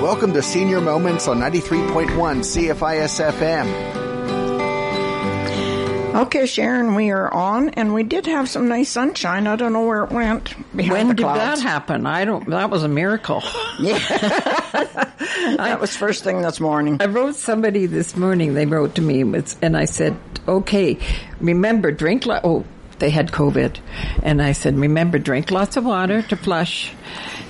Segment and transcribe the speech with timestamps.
[0.00, 3.66] Welcome to Senior Moments on 93.1 CFIS FM.
[6.14, 9.46] Okay, Sharon, we are on, and we did have some nice sunshine.
[9.46, 10.50] I don't know where it went.
[10.74, 12.06] When the did that happen?
[12.06, 12.48] I don't.
[12.48, 13.42] That was a miracle.
[13.80, 13.96] Yeah,
[15.56, 16.96] That was first thing this morning.
[17.00, 18.54] I wrote somebody this morning.
[18.54, 19.20] They wrote to me,
[19.62, 20.16] and I said,
[20.48, 20.98] "Okay,
[21.40, 22.26] remember drink.
[22.26, 22.64] Lo- oh,
[22.98, 23.76] they had COVID,
[24.22, 26.92] and I said, remember drink lots of water to flush,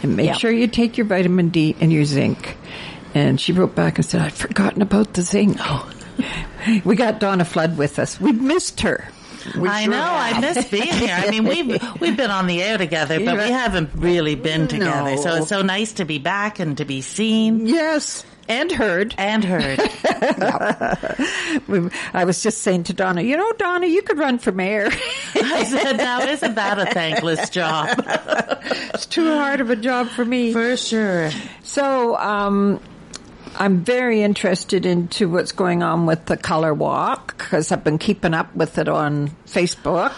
[0.03, 0.33] and make Yeah.
[0.35, 2.57] sure you take your vitamin D and your zinc."
[3.15, 5.89] And she wrote back and said, "I'd forgotten about the zinc." Oh.
[6.85, 8.21] we got Donna Flood with us.
[8.21, 9.09] We missed her.
[9.57, 10.03] I know.
[10.03, 11.15] I miss being here.
[11.17, 15.17] I mean, we've we've been on the air together, but we haven't really been together.
[15.17, 19.15] So it's so nice to be back and to be seen Yes, and heard.
[19.19, 19.79] and heard.
[22.15, 24.89] I was just saying to Donna, you know, Donna, you could run for mayor.
[25.35, 27.99] I said, "Now, isn't that a thankless job?"
[28.95, 30.53] it's too hard of a job for me.
[30.53, 31.31] For sure.
[31.63, 32.81] So, um,
[33.57, 38.35] I'm very interested into what's going on with the color walk because I've been keeping
[38.35, 40.13] up with it on Facebook.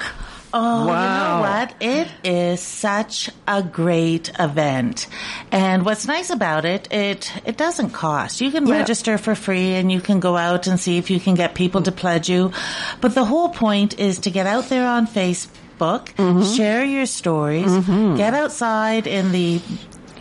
[0.53, 1.75] Oh, you know what?
[1.81, 5.07] It is such a great event.
[5.53, 8.41] And what's nice about it, it, it doesn't cost.
[8.41, 8.79] You can Yeah.
[8.79, 11.83] register for free and you can go out and see if you can get people
[11.83, 12.53] to pledge you.
[13.01, 16.43] But the whole point is to get out there on Facebook, Mm-hmm.
[16.57, 17.73] share your stories,
[18.17, 19.61] get outside in the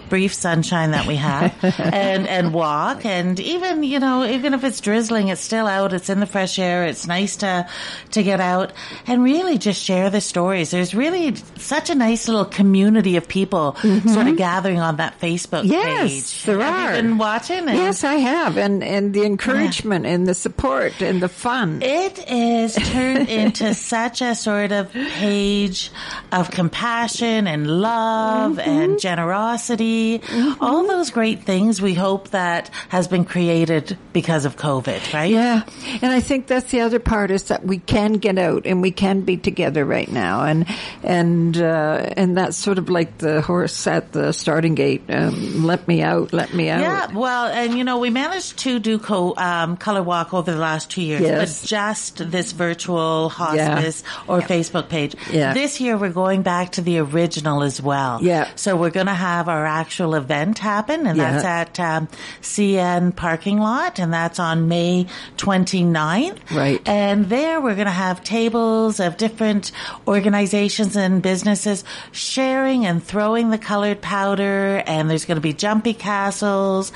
[0.10, 4.82] brief sunshine that we have and and walk and even you know even if it's
[4.82, 7.68] drizzling it's still out it's in the fresh air it's nice to
[8.12, 8.74] to get out
[9.08, 13.76] and really just share the stories there's really such a nice little community of people
[13.76, 15.72] sort of gathering on that Facebook Mm-hmm.
[15.72, 17.02] Yes, page there have are.
[17.02, 21.28] been watching and Yes, I have, and and the encouragement and the support and the
[21.30, 21.82] fun.
[21.82, 25.92] It is turned into such a sort of page
[26.32, 28.70] of compassion and love Mm-hmm.
[28.70, 29.99] and generosity.
[30.62, 35.32] All those great things we hope that has been created because of COVID, right?
[35.32, 35.64] Yeah,
[36.02, 38.92] and I think that's the other part is that we can get out and we
[38.92, 40.66] can be together right now, and
[41.04, 45.04] and uh, and that's sort of like the horse at the starting gate.
[45.10, 46.82] Um, let me out, let me out.
[46.82, 50.58] Yeah, well, and you know, we managed to do co- um, color walk over the
[50.58, 51.62] last two years, Yes.
[51.62, 55.16] but just this virtual hospice or Facebook page.
[55.32, 55.54] Yeah.
[55.54, 58.20] This year we're going back to the original as well.
[58.24, 58.50] Yeah.
[58.56, 61.32] So we're going to have our actual event happen, and Yeah.
[61.42, 62.08] that's at um,
[62.44, 65.08] CN parking lot, and that's on May
[65.38, 66.38] 29th.
[66.52, 66.80] Right.
[66.88, 69.72] And there we're going to have tables of different
[70.08, 75.96] organizations and businesses sharing and throwing the colored powder, and there's going to be jumpy
[75.96, 76.92] castles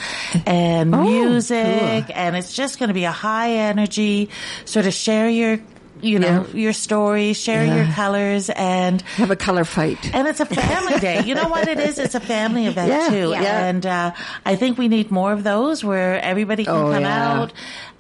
[0.46, 4.30] and music, and it's just going to be a high energy
[4.66, 5.58] sort of share your,
[6.04, 10.14] you know, your stories, share your colors, and Have a color fight.
[10.14, 11.24] and it's a family day.
[11.24, 11.98] You know what it is?
[11.98, 13.30] It's a family event Yeah, too.
[13.32, 13.66] yeah.
[13.66, 14.12] And uh,
[14.46, 17.32] I think we need more of those where everybody can Oh, come yeah.
[17.42, 17.54] out.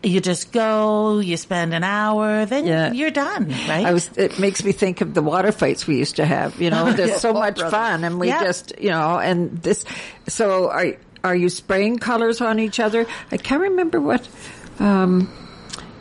[0.03, 2.92] You just go, you spend an hour, then Yeah.
[2.92, 3.86] you're done, right?
[3.86, 4.09] I was.
[4.18, 6.59] It makes me think of the water fights we used to have.
[6.59, 8.44] You know, there's so much fun, and we Yeah.
[8.44, 9.86] just, you know, and this.
[10.28, 10.88] So are
[11.24, 13.06] are you spraying colors on each other?
[13.31, 14.28] I can't remember what
[14.80, 15.31] um,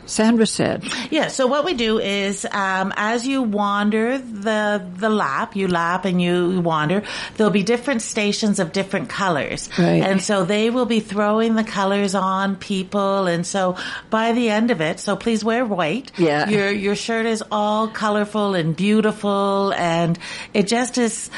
[0.05, 0.83] Sandra said.
[1.11, 1.27] Yeah.
[1.27, 6.21] So what we do is, um, as you wander the the lap, you lap and
[6.21, 7.03] you wander.
[7.37, 10.03] There'll be different stations of different colors, Right.
[10.03, 13.27] and so they will be throwing the colors on people.
[13.27, 13.77] And so
[14.09, 16.11] by the end of it, so please wear white.
[16.17, 16.49] Yeah.
[16.49, 20.19] Your your shirt is all colorful and beautiful, and
[20.53, 21.29] it just is.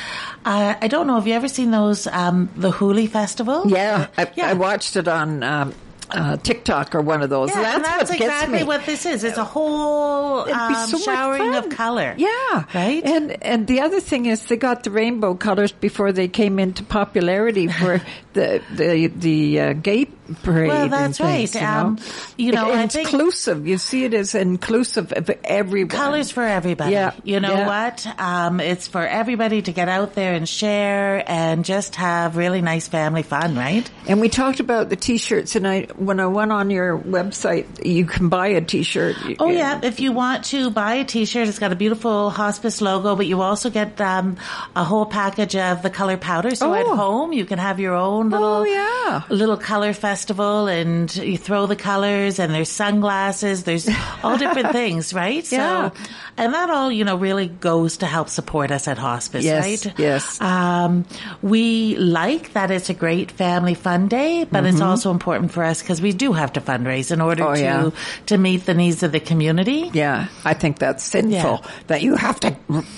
[0.45, 1.15] Uh, I don't know.
[1.15, 3.63] Have you ever seen those um, the Holi Festival?
[3.67, 4.49] Yeah, I, Yeah.
[4.49, 5.73] I watched it on um,
[6.15, 7.49] uh, TikTok or one of those.
[7.49, 8.63] Yeah, that's and that's what gets exactly me.
[8.63, 9.23] what this is.
[9.23, 12.15] It's a whole um, so showering of color.
[12.17, 13.03] Yeah, Right?
[13.03, 16.83] And and the other thing is they got the rainbow colors before they came into
[16.83, 18.01] popularity for
[18.33, 20.07] the the the uh, gay
[20.43, 20.67] parade.
[20.69, 21.61] Well, and that's things, right.
[21.61, 21.97] You know, Um,
[22.37, 23.67] you know, It- inclusive.
[23.67, 25.89] You see it as inclusive of everyone.
[25.89, 26.91] Colors for everybody.
[26.93, 27.67] Yeah, You know yeah.
[27.67, 28.07] what?
[28.19, 32.87] Um, it's for everybody to get out there and share and just have really nice
[32.87, 33.89] family fun, right?
[34.07, 38.05] And we talked about the t-shirts, and I when I went on your website, you
[38.05, 39.15] can buy a t-shirt.
[39.39, 43.15] Oh yeah, if you want to buy a t-shirt, it's got a beautiful hospice logo,
[43.15, 44.37] but you also get um,
[44.75, 46.55] a whole package of the color powder.
[46.55, 46.95] So at Oh.
[46.95, 49.21] home, you can have your own little Oh, yeah.
[49.29, 53.89] little color festival and you throw the colors and there's sunglasses, there's
[54.23, 55.49] all different things, right?
[55.51, 55.91] Yeah.
[55.91, 56.03] So,
[56.37, 59.99] and that all, you know, really goes to help support us at hospice, Yes, right?
[59.99, 60.41] yes.
[60.41, 61.05] Um,
[61.41, 65.81] we like that it's a great family fun day, but it's also important for us
[65.81, 67.51] because we do have to fundraise in order Mm-hmm.
[67.51, 68.25] Oh, to, yeah.
[68.27, 69.89] to meet the needs of the community.
[69.93, 71.31] Yeah, I think that's sinful
[71.63, 71.71] Yeah.
[71.87, 72.51] that you have to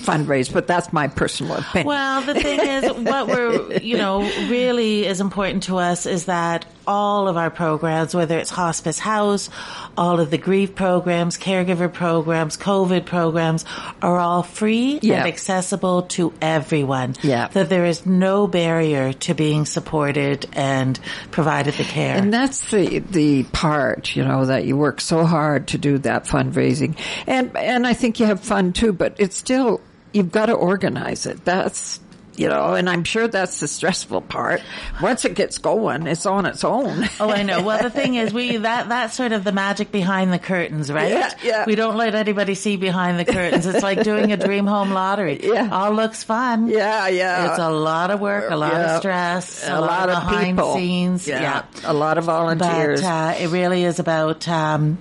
[0.04, 1.86] fundraise, but that's my personal opinion.
[1.86, 6.66] Well, the thing is, what we're, you know, really is important to us is that
[6.88, 9.50] all of our programs, whether it's hospice house,
[9.96, 13.66] all of the grief programs, caregiver programs, COVID programs,
[14.02, 15.18] are all free Yeah.
[15.18, 17.14] and accessible to everyone.
[17.22, 17.48] Yeah.
[17.48, 20.98] That there is no barrier to being supported and
[21.30, 22.16] provided the care.
[22.16, 26.24] And that's the the part, you know, that you work so hard to do that
[26.24, 26.96] fundraising,
[27.26, 28.92] and and I think you have fun too.
[28.94, 29.82] But it's still
[30.14, 31.44] you've got to organize it.
[31.44, 32.00] That's
[32.38, 34.62] you know, and I'm sure that's the stressful part.
[35.02, 37.04] Once it gets going, it's on its own.
[37.20, 37.62] Oh, I know.
[37.62, 41.10] Well, the thing is, we that that's sort of the magic behind the curtains, right?
[41.10, 41.64] Yeah, yeah.
[41.66, 43.66] We don't let anybody see behind the curtains.
[43.66, 45.40] It's like doing a dream home lottery.
[45.48, 45.70] Yeah.
[45.72, 46.68] all looks fun.
[46.68, 47.50] yeah, yeah.
[47.50, 48.94] It's a lot of work, a lot Yeah.
[48.94, 50.74] of stress, a, lot, of behind people.
[50.74, 51.26] scenes.
[51.26, 53.00] Yeah, a lot of volunteers.
[53.00, 54.98] But uh, it really is about um,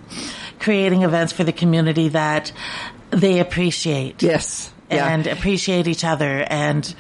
[0.60, 2.52] creating events for the community that
[3.12, 4.24] they appreciate.
[4.24, 4.72] yes.
[4.90, 5.08] Yeah.
[5.08, 6.46] And appreciate each other.
[6.50, 6.94] And,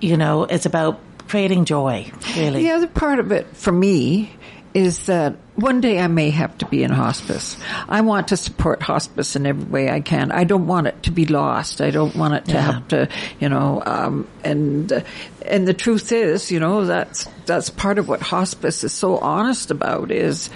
[0.00, 2.62] you know, it's about creating joy, really.
[2.62, 4.30] The other part of it for me
[4.74, 7.58] is that one day I may have to be in hospice.
[7.88, 10.32] I want to support hospice in every way I can.
[10.32, 11.82] I don't want it to be lost.
[11.82, 12.60] I don't want it to Yeah.
[12.72, 13.08] have to,
[13.38, 15.00] you know, um, and, uh,
[15.44, 19.70] and the truth is, you know, that's, that's part of what hospice is so honest
[19.70, 20.48] about is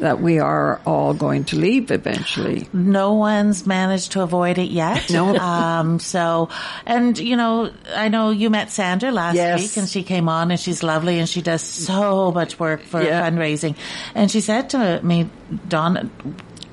[0.00, 2.68] that we are all going to leave eventually.
[2.72, 5.10] no one's managed to avoid it yet.
[5.18, 5.36] No.
[5.36, 6.48] Um, so,
[6.86, 9.60] and you know, I know you met Sandra last Yes.
[9.60, 13.02] week and she came on and she's lovely and she does so much work for
[13.02, 13.22] Yeah.
[13.28, 13.76] fundraising.
[14.14, 15.28] And she said to me,
[15.68, 16.10] Dawn,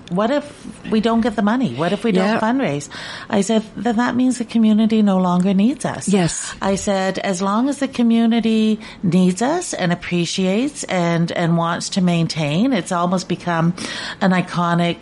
[0.10, 1.74] what if we don't get the money?
[1.76, 2.90] What if we don't fundraise?
[3.30, 6.08] I said, then that means the community no longer needs us.
[6.08, 6.54] Yes.
[6.62, 12.02] I said, as long as the community needs us and appreciates and, and wants to
[12.02, 13.76] maintain, it's almost become
[14.22, 14.98] an iconic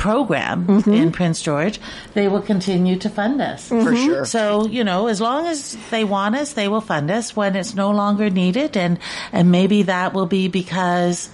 [0.00, 0.92] program Mm-hmm.
[0.92, 1.78] in Prince George,
[2.14, 3.68] they will continue to fund us.
[3.68, 4.24] For sure.
[4.24, 7.74] So, you know, as long as they want us, they will fund us when it's
[7.74, 8.76] no longer needed.
[8.78, 8.98] And,
[9.30, 11.28] and maybe that will be because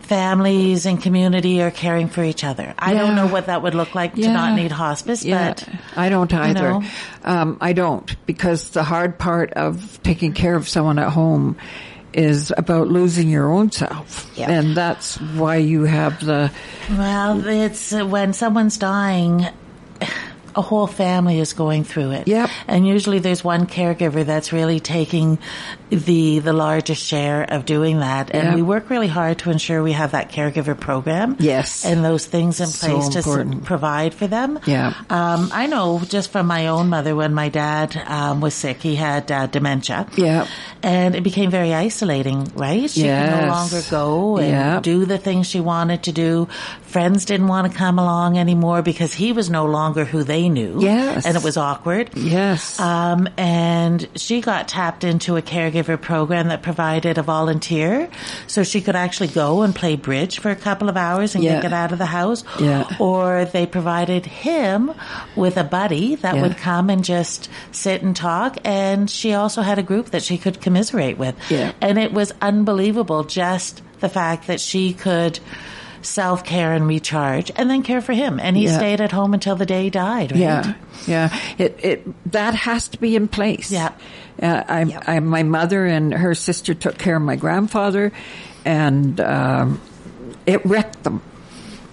[0.00, 2.74] families and community are caring for each other.
[2.78, 6.08] I don't know what that would look like to not need hospice, Yeah, but I
[6.08, 6.70] don't either.
[6.72, 6.82] know.
[7.22, 11.56] Um, I don't because the hard part of taking care of someone at home
[12.12, 14.50] is about losing your own self, Yeah.
[14.50, 16.50] and that's why you have the
[16.90, 19.46] Well, it's uh, when someone's dying,
[20.54, 22.28] a whole family is going through it.
[22.28, 22.50] Yep.
[22.68, 25.38] And usually there's one caregiver that's really taking
[25.90, 28.30] the the largest share of doing that.
[28.34, 28.54] And Yep.
[28.54, 31.36] we work really hard to ensure we have that caregiver program.
[31.38, 31.84] Yes.
[31.84, 34.58] And those things in So place to s- provide for them.
[34.66, 34.94] Yeah.
[35.08, 38.94] Um, I know just from my own mother when my dad um, was sick, he
[38.96, 40.06] had uh, dementia.
[40.16, 40.46] Yeah.
[40.82, 42.88] And it became very isolating, right?
[42.90, 44.80] She could no longer go and Yeah.
[44.80, 46.48] do the things she wanted to do.
[46.90, 50.80] Friends didn't want to come along anymore because he was no longer who they knew.
[50.82, 51.24] Yes.
[51.24, 52.10] And it was awkward.
[52.16, 58.08] yes, Um, and she got tapped into a caregiver program that provided a volunteer
[58.48, 61.60] so she could actually go and play bridge for a couple of hours and Yeah.
[61.60, 62.42] get out of the house.
[62.58, 62.84] Yeah.
[62.98, 64.92] Or they provided him
[65.36, 66.42] with a buddy that Yeah.
[66.42, 68.58] would come and just sit and talk.
[68.64, 71.36] And she also had a group that she could commiserate with.
[71.50, 71.70] Yeah.
[71.80, 75.38] And it was unbelievable just the fact that she could
[76.02, 78.38] self care and recharge and then care for him.
[78.40, 78.76] And he Yeah.
[78.76, 80.40] stayed at home until the day he died, right?
[80.40, 80.74] yeah,
[81.06, 81.38] yeah.
[81.58, 83.70] It it that has to be in place.
[83.70, 83.92] Yeah.
[84.42, 88.10] Uh, I, I, my mother and her sister took care of my grandfather,
[88.64, 89.80] and um,
[90.46, 91.20] it wrecked them.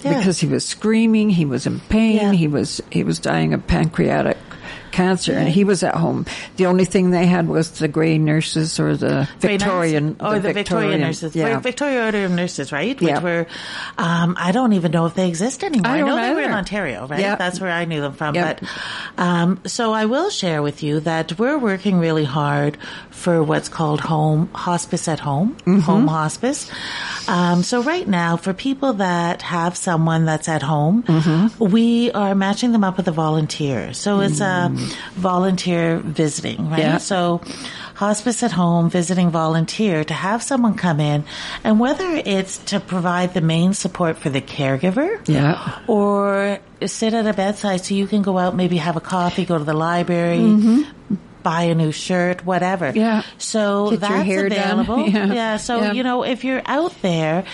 [0.04, 0.20] Yeah.
[0.20, 2.32] because he was screaming, he was in pain, Yeah.
[2.32, 4.38] he was he was dying of pancreatic
[4.98, 6.26] cancer, and he was at home.
[6.58, 10.54] The only thing they had was the grey nurses or the Victorian, nurse- or the,
[10.54, 13.00] Victorian nurses, Yeah, Victoria Order of Nurses, right?
[13.00, 13.22] Which Yeah.
[13.22, 13.46] were,
[13.98, 15.92] um, I don't even know if they exist anymore.
[15.92, 16.52] I know don't they were in.
[16.52, 17.20] Ontario, right?
[17.20, 17.36] Yeah.
[17.36, 18.34] That's where I knew them from.
[18.36, 18.60] Yep.
[18.62, 18.70] But
[19.22, 22.78] um, so I will share with you that we're working really hard
[23.12, 25.80] for what's called home hospice at home, Mm-hmm.
[25.80, 26.70] home hospice.
[27.28, 31.64] Um, so right now, for people that have someone that's at home, Mm-hmm.
[31.78, 33.94] we are matching them up with a volunteer.
[33.94, 34.72] So it's a
[35.16, 36.80] volunteer visiting, right?
[36.80, 36.98] Yeah.
[36.98, 37.42] So
[37.96, 41.24] hospice at home, visiting volunteer to have someone come in
[41.64, 45.80] and whether it's to provide the main support for the caregiver Yeah.
[45.88, 49.58] or sit at a bedside so you can go out, maybe have a coffee, go
[49.58, 51.16] to the library, Mm-hmm.
[51.44, 52.92] buy a new shirt, whatever.
[52.94, 53.24] Yeah.
[53.38, 55.08] So Get that's available.
[55.10, 55.58] Yeah.
[55.58, 55.92] So, Yeah.
[55.94, 57.46] you know, if you're out there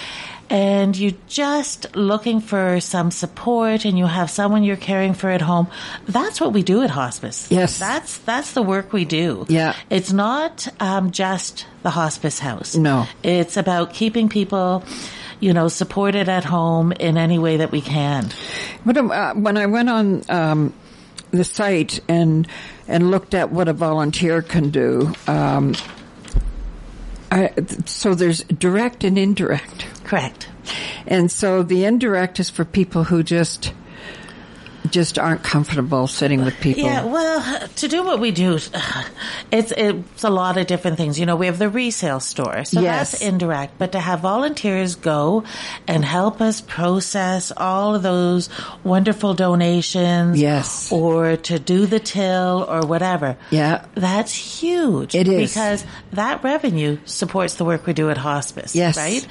[0.54, 5.42] and you're just looking for some support and you have someone you're caring for at
[5.42, 5.68] home,
[6.08, 7.50] that's what we do at hospice.
[7.50, 7.80] Yes.
[7.80, 9.48] That's, that's the work we do.
[9.50, 9.76] Yeah.
[9.90, 12.76] It's not um, just the hospice house.
[12.76, 13.08] No.
[13.24, 14.84] It's about keeping people,
[15.40, 18.30] you know, supported at home in any way that we can.
[18.86, 20.74] But um, uh, when I went on um,
[21.32, 22.48] the site and
[22.88, 25.74] and looked at what a volunteer can do, um,
[27.32, 27.52] I,
[27.86, 30.48] so there's direct and indirect, Correct.
[31.08, 33.74] and so the indirect is for people who just
[34.94, 36.84] just aren't comfortable sitting with people.
[36.84, 38.60] Yeah, well, to do what we do,
[39.52, 41.20] it's it's a lot of different things.
[41.20, 43.12] You know, we have the resale store, so Yes.
[43.12, 43.80] that's indirect.
[43.80, 45.44] But to have volunteers go
[45.88, 48.50] and help us process all of those
[48.84, 50.92] wonderful donations, Yes.
[50.92, 53.86] or to do the till or whatever, Yeah.
[53.96, 55.16] that's huge.
[55.16, 55.52] It is.
[55.54, 58.76] because that revenue supports the work we do at hospice.
[58.76, 58.98] Yes.
[58.98, 59.28] right.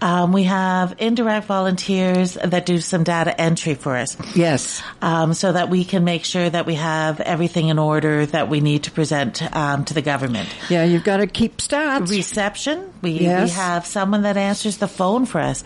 [0.00, 4.82] Um, we have indirect volunteers that do some data entry for us Yes.
[5.02, 8.60] Um, so that we can make sure that we have everything in order that we
[8.60, 10.48] need to present um, to the government.
[10.70, 12.08] Yeah, you've got to keep stats.
[12.10, 13.50] Reception, we, Yes.
[13.50, 15.62] we have someone that answers the phone for us.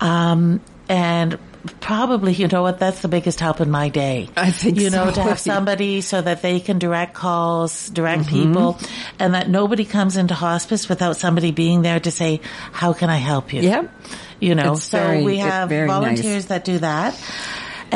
[0.00, 1.36] Um, and
[1.80, 4.28] probably, you know what, that's the biggest help in my day.
[4.36, 5.14] I think You know, so.
[5.16, 8.52] to have somebody so that they can direct calls, direct Mm-hmm.
[8.52, 8.78] people,
[9.18, 12.40] and that nobody comes into hospice without somebody being there to say,
[12.70, 13.62] how can I help you?
[13.62, 13.90] Yep.
[14.38, 15.98] You know, It's so very- we have very nice.
[15.98, 17.14] volunteers that do that.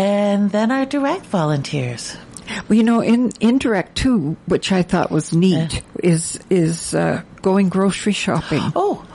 [0.01, 2.17] And then our direct volunteers.
[2.69, 7.69] Well, you know, in indirect too, which I thought was neat, is is uh, going
[7.69, 8.63] grocery shopping.
[8.75, 9.07] Oh,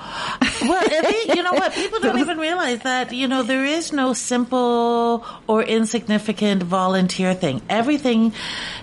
[0.62, 1.74] well, you know what?
[1.74, 7.62] People don't even realize that, you know, there is no simple or insignificant volunteer thing.
[7.70, 8.32] Everything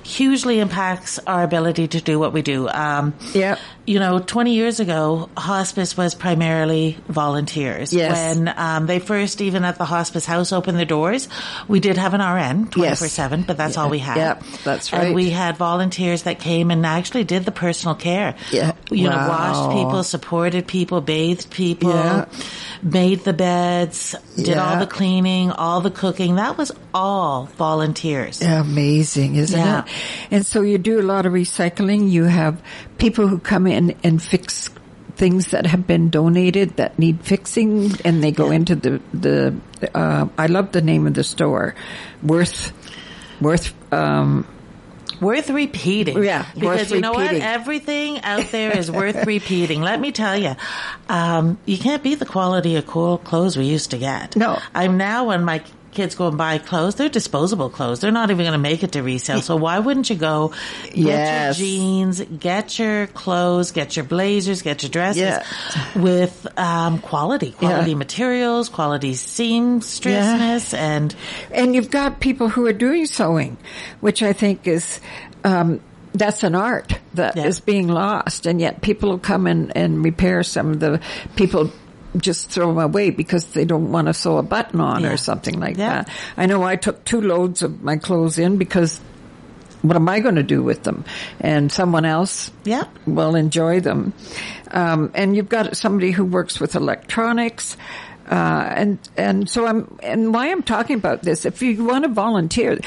[0.02, 2.68] hugely impacts our ability to do what we do.
[2.68, 3.58] Um, Yep.
[3.84, 7.92] You know, 20 years ago, hospice was primarily volunteers.
[7.92, 8.36] Yes.
[8.36, 11.28] When um, they first, even at the hospice house, opened their doors,
[11.66, 14.16] we did have an RN 24-7, but that's all we had.
[14.16, 15.06] Yep, that's right.
[15.06, 18.36] And we had volunteers that came and actually did the personal care.
[18.52, 18.72] Yeah.
[18.90, 22.26] You know, washed people, supported people, bathed people, Yeah.
[22.82, 26.36] Made the beds, did all the cleaning, all the cooking.
[26.36, 28.42] That was all volunteers.
[28.42, 29.84] Amazing, isn't Yeah.
[29.84, 29.90] it?
[30.30, 32.10] And so you do a lot of recycling.
[32.10, 32.60] You have
[32.98, 34.68] people who come in and fix
[35.14, 39.54] things that have been donated that need fixing, and they go into the the.
[39.94, 41.74] Uh, I love the name of the store,
[42.22, 42.72] Worth,
[43.40, 43.72] Worth.
[43.92, 44.46] Um,
[45.22, 46.22] Worth repeating.
[46.22, 47.40] Yeah, Because worth you know repeating.
[47.40, 47.48] what?
[47.48, 49.80] Everything out there is worth repeating.
[49.80, 50.56] Let me tell you,
[51.08, 54.36] um, you can't beat the quality of cool clothes we used to get.
[54.36, 54.58] No.
[54.74, 58.00] I'm now when my kids go and buy clothes, they're disposable clothes.
[58.00, 59.42] They're not even going to make it to resale.
[59.42, 60.52] So why wouldn't you go
[60.84, 61.58] get Yes.
[61.58, 65.44] your jeans, get your clothes, get your blazers, get your dresses Yeah.
[65.94, 67.96] with um, quality, quality Yeah.
[67.96, 71.14] materials, quality seamstressness, and
[71.52, 73.56] and you've got people who are doing sewing,
[74.00, 75.00] which I think is.
[75.44, 75.80] Um,
[76.14, 77.64] that's an art that is Yeah.
[77.64, 81.00] being lost, and yet people will come and, and repair some of the
[81.36, 81.70] people
[82.16, 85.12] just throw them away because they don't want to sew a button on Yeah.
[85.12, 86.02] or something like Yeah.
[86.04, 86.08] that.
[86.36, 89.00] I know I took two loads of my clothes in because
[89.82, 91.04] what am I going to do with them?
[91.40, 92.84] And someone else Yeah.
[93.06, 94.12] will enjoy them.
[94.70, 97.76] Um, and you've got somebody who works with electronics.
[98.30, 102.10] Uh, and, and so I'm, and why I'm talking about this, if you want to
[102.10, 102.78] volunteer,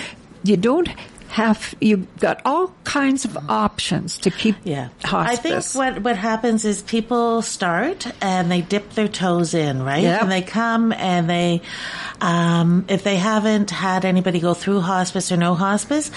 [0.43, 0.87] you don't
[1.35, 4.87] have, you've got all kinds of options to keep Yeah.
[5.03, 5.37] hospice.
[5.37, 10.03] I think what, what happens is people start and they dip their toes in, right?
[10.03, 10.21] Yep.
[10.21, 11.61] And they come and they,
[12.21, 16.09] um, if they haven't had anybody go through hospice or no hospice,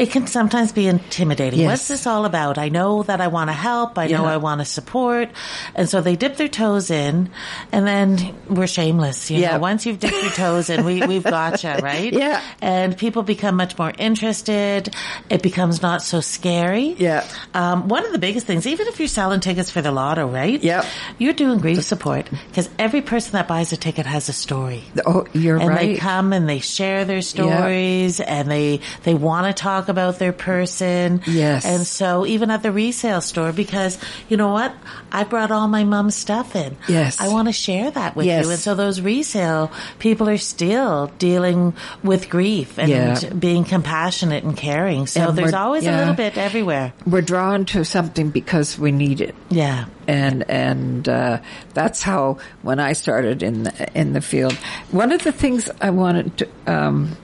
[0.00, 1.60] it can sometimes be intimidating.
[1.60, 1.68] Yes.
[1.68, 2.58] What's this all about?
[2.58, 3.98] I know that I want to help.
[3.98, 5.28] I know I want to support.
[5.74, 7.30] And so they dip their toes in
[7.72, 9.30] and then we're shameless.
[9.30, 9.52] You Yeah.
[9.52, 12.12] know, once you've dipped your toes in, we, we've gotcha, right?
[12.12, 12.40] Yeah.
[12.62, 14.94] And people become much more interested.
[15.28, 16.94] It becomes not so scary.
[16.98, 17.26] Yeah.
[17.54, 20.62] Um, one of the biggest things, even if you're selling tickets for the lotto, right?
[20.62, 20.84] Yep.
[21.18, 24.82] You're doing grief support because every person that buys a ticket has a story.
[25.04, 29.52] oh, you're And they come and they share their stories and they, they want to
[29.62, 31.20] talk about their person.
[31.26, 31.66] Yes.
[31.66, 33.98] And so even at the resale store, because
[34.30, 34.72] you know what?
[35.12, 36.76] I brought all my mom's stuff in.
[36.88, 37.20] Yes.
[37.20, 38.44] I want to share that with Yes.
[38.46, 38.50] you.
[38.52, 43.18] And so those resale people are still dealing with grief and Yeah.
[43.38, 45.06] being compassionate and caring.
[45.06, 46.92] So And there's always a little bit everywhere.
[47.06, 49.34] We're drawn to something because we need it.
[49.50, 49.86] Yeah.
[50.08, 51.38] and and uh,
[51.74, 54.54] that's how when I started in the, in the field.
[54.90, 57.16] One of the things I wanted to um,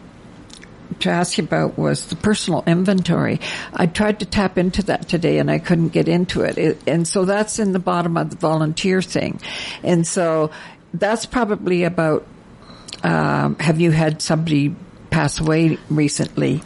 [1.01, 3.41] to ask you about was the personal inventory.
[3.73, 6.59] I tried to tap into that today and I couldn't get into it.
[6.59, 9.41] it and so that's in the bottom of the volunteer thing.
[9.83, 10.51] And so
[10.95, 12.27] that's probably about,
[13.03, 14.75] um, have you had somebody
[15.11, 16.63] pass away recently?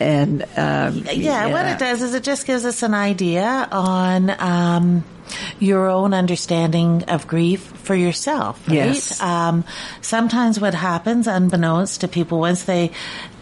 [0.00, 5.04] And, um, yeah, what it does is it just gives us an idea on, um,
[5.58, 8.74] your own understanding of grief for yourself, right?
[8.74, 9.20] Yes.
[9.20, 9.64] Um,
[10.00, 12.90] sometimes what happens, unbeknownst to people, once they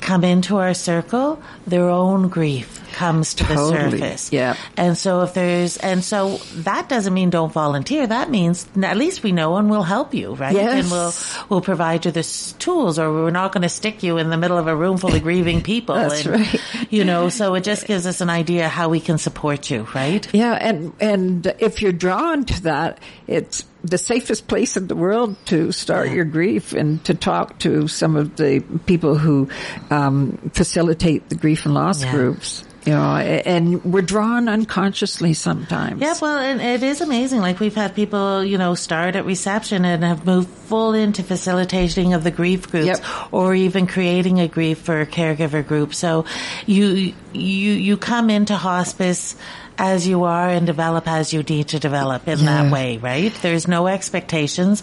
[0.00, 3.90] come into our circle, their own grief comes to Totally.
[3.90, 4.32] the surface.
[4.32, 4.56] Yeah.
[4.76, 8.06] And so if there's, and so that doesn't mean don't volunteer.
[8.06, 10.54] That means at least we know and we'll help you, right?
[10.54, 10.82] Yes.
[10.82, 11.12] And we'll,
[11.48, 12.22] we'll provide you the
[12.58, 15.14] tools or we're not going to stick you in the middle of a room full
[15.14, 15.94] of grieving people.
[15.94, 16.60] That's and, right.
[16.90, 20.26] You know, so it just gives us an idea how we can support you, right?
[20.32, 25.36] Yeah, and and if you're drawn to that, it's the safest place in the world
[25.46, 29.48] to start your grief and to talk to some of the people who
[29.90, 32.10] um, facilitate the grief and loss Yeah.
[32.12, 32.64] groups.
[32.86, 36.00] You know, and we're drawn unconsciously sometimes.
[36.00, 37.40] Yeah, well, and it is amazing.
[37.42, 42.14] Like we've had people, you know, start at reception and have moved full into facilitating
[42.14, 43.04] of the grief groups, Yep.
[43.32, 45.94] or even creating a grief for a caregiver group.
[45.94, 46.24] So
[46.64, 49.36] you you you come into hospice
[49.82, 52.44] as you are and develop as you need to develop in Yeah.
[52.64, 53.32] that way, right?
[53.40, 54.82] There's no expectations.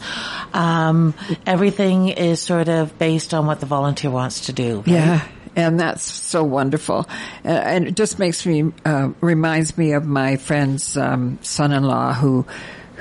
[0.53, 1.13] Um,
[1.45, 4.77] everything is sort of based on what the volunteer wants to do.
[4.77, 4.87] right?
[4.87, 5.21] Yeah,
[5.55, 7.07] and that's so wonderful,
[7.45, 12.45] Uh, and it just makes me uh, reminds me of my friend's um, son-in-law who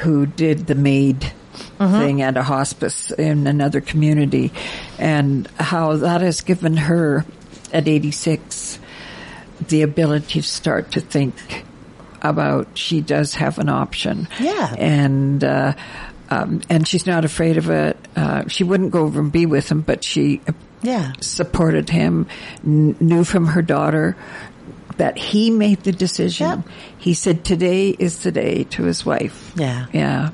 [0.04, 1.32] who did the MAID
[1.78, 4.52] thing at a hospice in another community,
[4.98, 7.24] and how that has given her
[7.72, 8.78] at 86
[9.68, 11.34] the ability to start to think
[12.30, 14.28] about she does have an option.
[14.40, 14.74] Yeah.
[14.76, 15.74] And, uh,
[16.30, 17.96] um, and she's not afraid of it.
[18.16, 20.40] Uh, she wouldn't go over and be with him, but she
[20.82, 21.12] Yeah.
[21.20, 22.26] supported him,
[22.64, 24.16] n- knew from her daughter
[24.96, 26.46] that he made the decision.
[26.48, 26.60] Yep.
[26.98, 29.52] He said today is the day to his wife.
[29.54, 29.86] Yeah.
[29.92, 30.30] Yeah.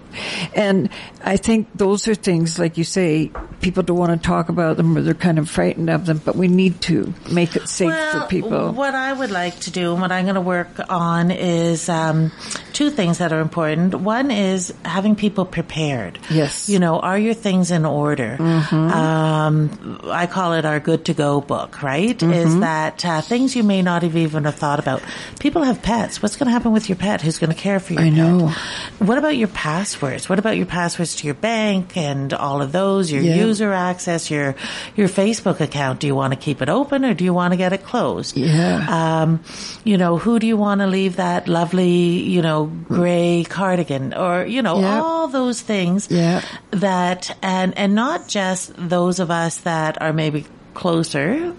[0.54, 0.88] And
[1.24, 3.30] I think those are things, like you say,
[3.62, 6.36] people don't want to talk about them or they're kind of frightened of them, but
[6.36, 8.72] we need to make it safe for people.
[8.72, 12.32] What I would like to do and what I'm going to work on is um,
[12.72, 13.94] two things that are important.
[13.94, 16.18] One is having people prepared.
[16.28, 16.68] Yes.
[16.68, 18.36] You know, are your things in order?
[18.40, 22.20] Um, I call it our good to go book, right?
[22.22, 25.02] Is that uh, things you may not have even have thought about.
[25.38, 26.20] People have pets.
[26.22, 27.22] What's going to happen with your pet?
[27.22, 28.18] Who's going to care for your I pet?
[28.18, 28.52] know.
[28.98, 30.28] What about your passwords?
[30.28, 33.10] What about your passwords to your bank and all of those?
[33.10, 33.36] Your Yeah.
[33.52, 34.54] User access, your
[34.96, 36.00] your Facebook account.
[36.00, 38.36] Do you want to keep it open or do you want to get it closed?
[38.36, 38.86] Yeah.
[38.98, 39.40] Um,
[39.84, 44.46] you know, who do you want to leave that lovely, you know, gray cardigan or
[44.46, 45.00] you know, Yeah.
[45.02, 46.40] all those things Yeah.
[46.70, 51.52] that and and not just those of us that are maybe closer,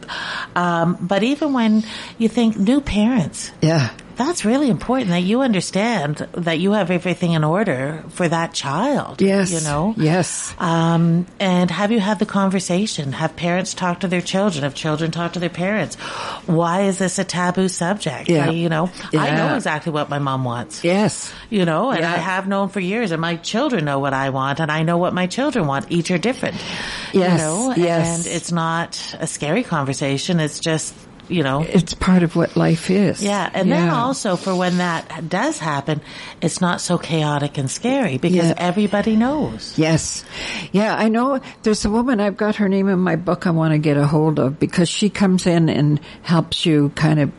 [0.56, 1.84] um, but even when
[2.18, 3.90] you think new parents yeah.
[4.16, 9.22] That's really important that you understand that you have everything in order for that child.
[9.22, 9.52] Yes.
[9.52, 9.94] You know?
[9.98, 10.54] Yes.
[10.60, 13.12] Um, and have you had the conversation?
[13.14, 14.64] Have parents talk to their children?
[14.64, 15.96] Have children talk to their parents?
[16.46, 18.30] Why is this a taboo subject?
[18.30, 18.48] Yeah.
[18.48, 20.84] I- you know, I know exactly what my mom wants.
[20.84, 21.32] Yes.
[21.50, 22.14] You know, and Yeah.
[22.14, 24.98] I have known for years, and my children know what I want, and I know
[24.98, 25.88] what my children want.
[25.90, 26.56] Each are different.
[27.14, 28.26] Yes, You know, yes.
[28.26, 30.40] and it's not a scary conversation.
[30.40, 30.94] It's just,
[31.34, 33.22] you know, It's part of what life is.
[33.24, 36.00] yeah, and then also for when that does happen,
[36.42, 38.54] it's not so chaotic and scary because Yeah.
[38.58, 39.74] everybody knows.
[39.78, 40.24] Yes.
[40.72, 43.74] Yeah, I know there's a woman, I've got her name in my book I want
[43.74, 47.32] to get a hold of because she comes in and helps you kind of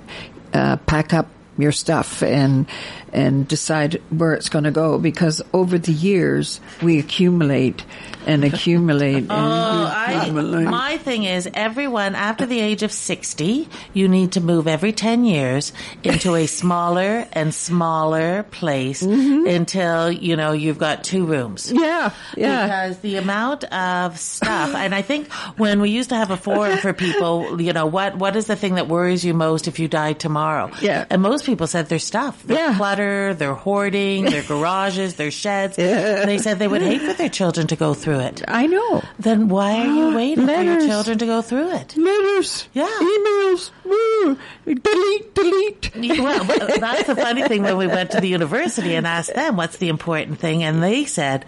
[0.53, 2.67] uh, pack up your stuff and
[3.14, 7.85] and decide where it's going to go because over the years we accumulate
[8.27, 9.31] and accumulate and
[9.74, 14.66] Oh, I, my thing is everyone after the age of 60, you need to move
[14.66, 15.72] every 10 years
[16.03, 19.46] into a smaller and smaller place mm-hmm.
[19.46, 21.70] until, you know, you've got two rooms.
[21.72, 22.64] yeah, yeah.
[22.66, 26.79] Because the amount of stuff, and I think when we used to have a forum
[26.79, 29.88] for people, you know, what what is the thing that worries you most if you
[29.88, 30.70] die tomorrow?
[30.81, 31.05] Yeah.
[31.11, 32.77] And most people said their stuff, their Yeah.
[32.77, 33.04] clutter,
[33.35, 35.79] their hoarding, their garages, their sheds.
[35.79, 36.25] Yeah.
[36.25, 38.43] They said they would hate for their children to go through it.
[38.49, 39.03] I know.
[39.19, 41.97] Then why are you waiting for your children to go through it?
[41.97, 42.69] Letters.
[42.73, 42.87] Yeah.
[42.87, 43.71] Emails.
[43.85, 44.38] Woo.
[44.64, 46.19] Delete, delete.
[46.21, 46.45] Well,
[46.79, 49.88] that's the funny thing when we went to the university and asked them what's the
[49.88, 51.45] important thing, and they said,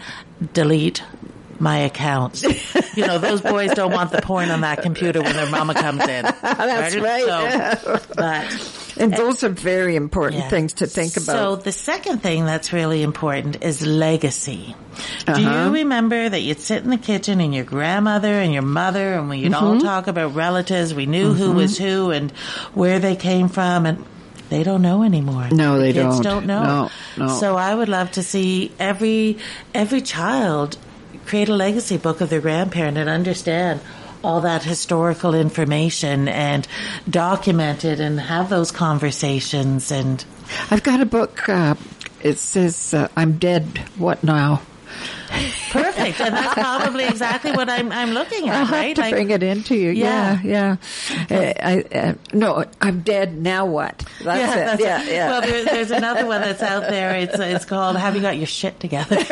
[0.52, 1.02] delete
[1.60, 2.42] my accounts.
[2.96, 6.02] you know, those boys don't want the porn on that computer when their mama comes
[6.02, 6.24] in.
[6.42, 7.24] That's right.
[7.82, 10.48] So, but And those are very important Yeah.
[10.48, 11.24] things to think about.
[11.36, 14.74] So the second thing that's really important is legacy.
[15.26, 15.64] Do Uh-huh.
[15.66, 19.28] you remember that you'd sit in the kitchen and your grandmother and your mother and
[19.28, 19.54] we'd Mm-hmm.
[19.64, 20.94] all talk about relatives.
[20.94, 22.30] We knew who was who and
[22.72, 24.04] where they came from and
[24.48, 25.48] they don't know anymore.
[25.50, 26.22] No, they The kids don't.
[26.22, 26.62] don't know.
[27.18, 27.38] No, no.
[27.38, 29.36] So I would love to see every
[29.74, 30.78] every child
[31.26, 33.80] create a legacy book of their grandparent and understand
[34.24, 36.66] all that historical information and
[37.08, 40.24] document it and have those conversations and
[40.70, 41.48] I've got a book.
[41.48, 41.74] Uh,
[42.20, 43.82] it says, uh, "I'm dead.
[43.96, 44.62] What now?"
[45.70, 48.94] Perfect, and that's probably exactly what I'm I'm looking at, I'll right?
[48.96, 49.90] to Like, bring it into you.
[49.90, 50.76] Yeah, yeah.
[51.30, 53.36] Uh, I, uh, no, I'm dead.
[53.36, 54.04] Now what?
[54.22, 54.64] That's yeah, it.
[54.66, 55.12] that's yeah, it.
[55.12, 55.28] yeah.
[55.28, 57.14] Well, there, there's another one that's out there.
[57.16, 59.16] It's it's called "Have You Got Your Shit Together?"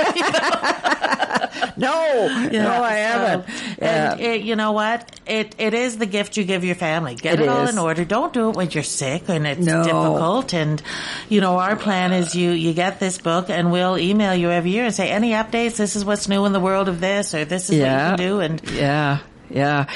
[1.76, 3.44] no, no, I So, haven't.
[3.80, 4.12] Yeah.
[4.12, 5.20] And it, you know what?
[5.26, 7.14] It it is the gift you give your family.
[7.14, 8.04] Get it, It all in order.
[8.04, 9.82] Don't do it when you're sick and it's No.
[9.84, 10.52] difficult.
[10.54, 10.82] And
[11.28, 14.70] you know, our plan is you you get this book, and we'll email you every
[14.70, 15.76] year and say any updates.
[15.76, 18.08] This is what's new in the world of this, or this is what you yeah,
[18.10, 18.40] can do.
[18.40, 19.18] And yeah,
[19.50, 19.86] yeah.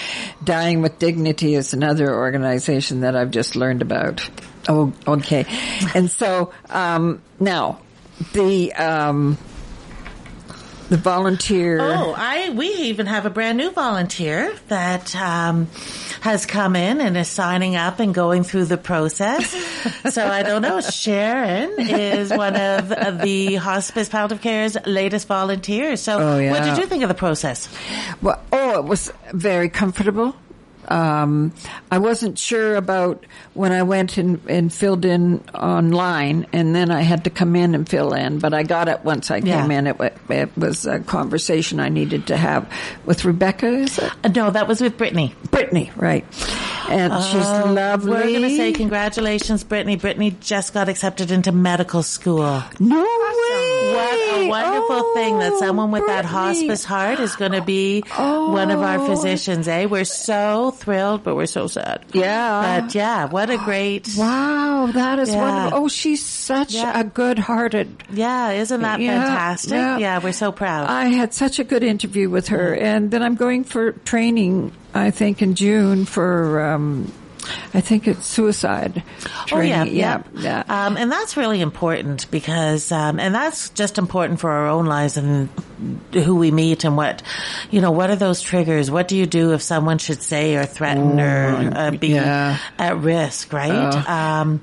[0.43, 4.29] Dying with Dignity is another organization that I've just learned about.
[4.69, 5.47] Oh, okay.
[5.95, 7.81] And so um, now
[8.33, 9.39] the um,
[10.89, 11.79] the volunteer.
[11.81, 15.67] Oh, I we even have a brand new volunteer that um,
[16.23, 19.51] has come in and is signing up and going through the process.
[20.15, 20.81] so I don't know.
[20.81, 26.01] Sharon is one of, of the Hospice Palliative Care's latest volunteers.
[26.01, 26.51] So, Oh, yeah.
[26.51, 27.69] what did you think of the process?
[28.23, 30.35] Well, oh, it was very comfortable.
[30.89, 31.53] Um,
[31.91, 33.25] I wasn't sure about
[33.55, 37.75] when I went and, and filled in online, and then I had to come in
[37.75, 38.39] and fill in.
[38.39, 39.61] But I got it once I Yeah.
[39.63, 39.87] came in.
[39.87, 39.97] It,
[40.31, 42.71] it was a conversation I needed to have
[43.05, 43.67] with Rebecca.
[43.69, 45.35] Is it Uh, no, that was with Brittany.
[45.51, 45.91] Brittany?
[45.97, 46.25] Right,
[46.89, 48.11] and she's lovely.
[48.13, 49.97] We're going to say congratulations, Brittany.
[49.97, 52.63] Brittany just got accepted into medical school.
[52.81, 53.95] no way!
[53.95, 58.03] What a wonderful Oh, thing that someone with that hospice heart is going to be
[58.17, 59.07] one of our Oh.
[59.07, 59.87] physicians, eh?
[59.87, 62.05] We're so thrilled, but we're so sad.
[62.13, 62.81] Yeah.
[62.81, 65.41] But yeah, what a great, Wow, that is Yeah.
[65.43, 65.85] wonderful.
[65.85, 66.99] Oh, she's such Yeah.
[66.99, 69.73] a good-hearted yeah, isn't that Yeah, fantastic?
[69.73, 69.99] yeah.
[69.99, 70.19] Yeah.
[70.23, 70.89] we're so proud.
[70.89, 74.73] I had such a good interview with her, and then I'm going for training.
[74.95, 77.13] I think in June for, um,
[77.75, 79.95] I think it's suicide Oh training.
[79.95, 80.87] yeah, yeah, yeah.
[80.87, 85.17] Um, and that's really important because, um, and that's just important for our own lives
[85.17, 85.49] and
[86.13, 87.23] who we meet and what,
[87.71, 88.91] you know, what are those triggers?
[88.91, 92.59] What do you do if someone should say or threaten or uh, be yeah.
[92.79, 94.09] at risk, right?
[94.09, 94.61] um,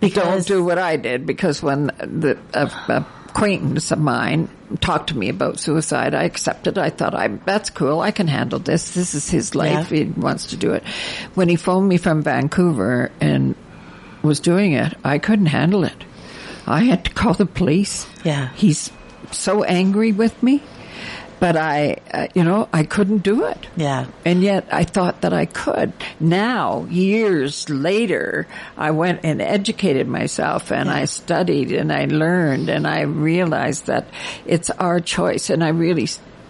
[0.00, 4.48] because Don't do what I did because when the a, a acquaintance of mine
[4.80, 6.78] talked to me about suicide, I accepted.
[6.78, 8.00] I thought, I that's cool.
[8.00, 8.94] I can handle this.
[8.94, 9.90] This is his life.
[9.90, 10.04] Yeah.
[10.04, 10.84] He wants to do it.
[11.34, 13.54] When he phoned me from Vancouver and
[14.22, 16.04] was doing it, I couldn't handle it.
[16.66, 18.06] I had to call the police.
[18.24, 18.50] Yeah.
[18.54, 18.90] He's
[19.30, 20.62] so angry with me,
[21.38, 23.66] but I, uh, you know, I couldn't do it.
[23.76, 24.06] Yeah.
[24.24, 25.92] And yet I thought that I could.
[26.18, 28.46] Now, years later,
[28.76, 34.06] I went and educated myself and I studied and I learned and I realized that
[34.44, 36.06] it's our choice and I really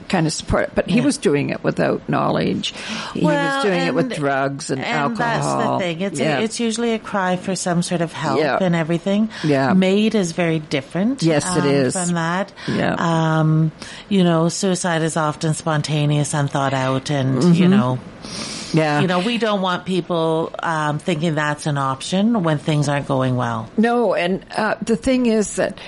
[0.08, 0.72] kind of support it.
[0.74, 2.72] But he was doing it without knowledge.
[3.14, 5.78] He was doing it with drugs and, and that's the alcohol.
[5.80, 6.00] thing.
[6.00, 6.38] It's Yeah.
[6.38, 8.58] a, it's usually a cry for some sort of help Yeah.
[8.60, 9.28] and everything.
[9.44, 9.72] Yeah.
[9.72, 11.22] MAID is very different.
[11.22, 11.94] Yes, it um, is.
[11.94, 12.52] from that.
[12.68, 12.94] Yeah.
[12.98, 13.72] Um,
[14.08, 17.52] you know, suicide is often spontaneous, unthought out, and Mm-hmm.
[17.54, 17.98] you know,
[18.72, 19.00] yeah.
[19.00, 23.36] you know, we don't want people um, thinking that's an option when things aren't going
[23.36, 23.70] well.
[23.76, 25.78] No, and uh, the thing is that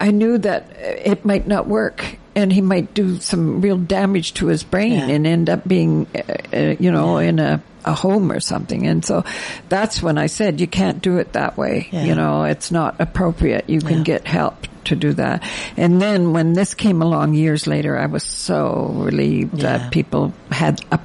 [0.00, 4.46] I knew that it might not work, and he might do some real damage to
[4.46, 5.08] his brain Yeah.
[5.08, 8.86] and end up being, uh, uh, you know, in a, a home or something.
[8.86, 9.24] And so
[9.68, 11.88] that's when I said you can't do it that way.
[11.92, 12.04] Yeah.
[12.04, 13.68] You know, it's not appropriate.
[13.70, 14.04] You can Yeah.
[14.04, 15.42] get help to do that.
[15.76, 19.78] And then when this came along years later, I was so relieved Yeah.
[19.78, 20.98] that people had a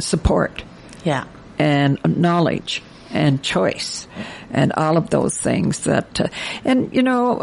[0.00, 0.62] support
[1.04, 1.24] Yeah.
[1.58, 4.06] and knowledge and choice
[4.50, 6.26] and all of those things that uh,
[6.64, 7.40] and you know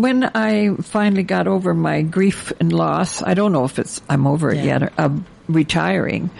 [0.00, 4.26] when I finally got over my grief and loss, I don't know if it's I'm
[4.26, 4.82] over it yet.
[4.82, 6.30] Or, of retiring,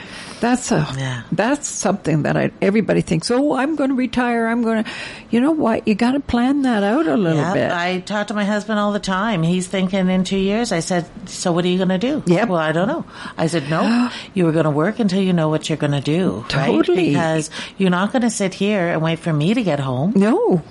[0.41, 1.23] that's a Yeah.
[1.33, 3.31] that's something that I everybody thinks.
[3.31, 4.47] Oh, I'm going to retire.
[4.47, 4.91] I'm going to,
[5.31, 5.87] you know what?
[5.87, 7.71] You got to plan that out a little Yeah, bit.
[7.73, 9.43] I talk to my husband all the time.
[9.43, 10.73] He's thinking in two years.
[10.73, 12.45] I said, "So what are you going to do?" Yeah.
[12.45, 13.05] Well, I don't know.
[13.37, 16.01] I said, "No, you were going to work until you know what you're going to
[16.01, 16.67] do, right?
[16.67, 17.09] Totally.
[17.11, 20.12] Because you're not going to sit here and wait for me to get home.
[20.17, 20.62] no,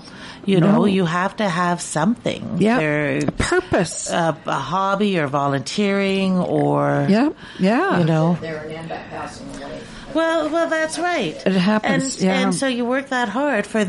[0.45, 0.71] You No.
[0.71, 2.57] know, you have to have something.
[2.59, 4.09] yeah, a purpose.
[4.09, 7.99] a, a hobby or volunteering or yeah, yeah.
[7.99, 9.79] you know, There and end up passing away.
[10.13, 11.35] Well, well, that's right.
[11.45, 12.41] It happens, and, yeah.
[12.41, 13.85] and so you work that hard for,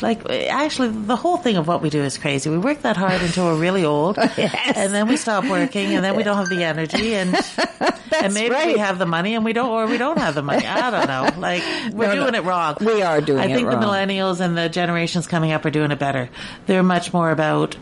[0.00, 2.50] like, actually, the whole thing of what we do is crazy.
[2.50, 6.16] We work that hard until we're really old, and then we stop working, and then
[6.16, 7.34] we don't have the energy, and
[8.22, 8.66] and maybe right.
[8.74, 10.66] we have the money, and we don't, or we don't have the money.
[10.66, 11.28] I don't know.
[11.38, 12.22] Like, we're No, no.
[12.22, 12.76] doing it wrong.
[12.80, 13.50] We are doing it wrong.
[13.50, 16.30] I think the millennials and the generations coming up are doing it better.
[16.66, 17.76] They're much more about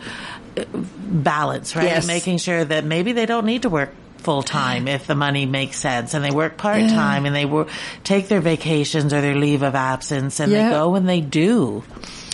[0.56, 1.84] uh, balance, right?
[1.84, 2.06] Yes.
[2.06, 5.76] Making sure that maybe they don't need to work full time if the money makes
[5.78, 7.46] sense and they work part time and they
[8.04, 10.64] take their vacations or their leave of absence and Yeah.
[10.68, 11.84] they go when they do.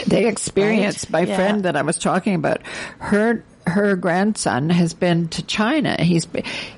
[0.07, 1.27] They experienced Right?
[1.27, 1.37] my Yeah.
[1.37, 2.61] friend that I was talking about.
[2.99, 5.97] Her her grandson has been to China.
[6.01, 6.27] He's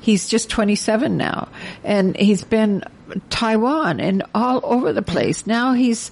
[0.01, 1.49] he's just 27 now,
[1.83, 2.83] and he's been
[3.31, 5.47] Taiwan and all over the place.
[5.47, 6.11] Now he's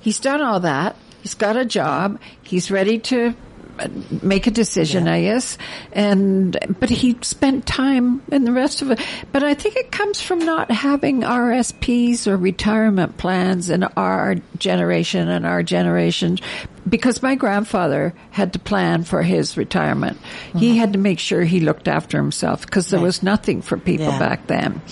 [0.00, 0.96] he's done all that.
[1.22, 2.18] He's got a job.
[2.42, 3.34] He's ready to
[4.22, 5.58] make a decision, I guess.
[5.92, 9.00] And but he spent time in the rest of it.
[9.32, 15.28] But I think it comes from not having RSPs or retirement plans in our generation
[15.28, 16.38] and our generation.
[16.88, 20.18] Because my grandfather had to plan for his retirement.
[20.54, 20.78] He mm-hmm.
[20.78, 24.18] had to make sure he looked after himself because there was nothing for people Yeah.
[24.18, 24.82] back then.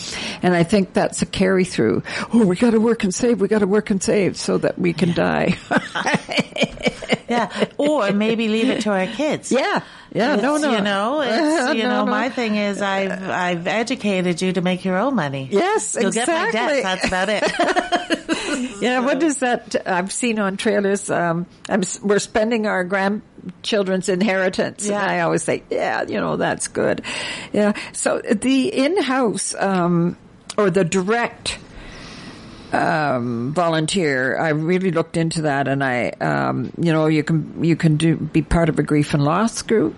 [0.42, 2.02] And I think that's a carry through.
[2.33, 3.40] Oh, we got to work and save.
[3.40, 5.59] We got to work and save so that we can die.
[7.28, 7.66] Yeah.
[7.78, 9.50] or maybe leave it to our kids.
[9.50, 9.83] yeah.
[10.14, 10.37] Yeah.
[10.37, 10.72] No, It's, no.
[10.77, 12.11] You know, it's, you No, know, no.
[12.11, 15.48] my thing is I've, I've educated you to make your own money.
[15.51, 16.53] Yes, You'll exactly.
[16.53, 16.83] get my debts.
[16.83, 18.18] That's about it.
[18.83, 19.77] Yeah, what is that?
[19.87, 21.09] I've seen on trailers.
[21.09, 25.01] Um, I'm, we're spending our grandchildren's inheritance, Yeah.
[25.01, 27.03] and I always say, "Yeah, you know, that's good."
[27.53, 27.72] Yeah.
[27.92, 30.16] So the in-house um,
[30.59, 31.59] or the direct
[32.72, 37.76] um, volunteer, I really looked into that, and I, um, you know, you can you
[37.76, 39.94] can do be part of a grief and loss group,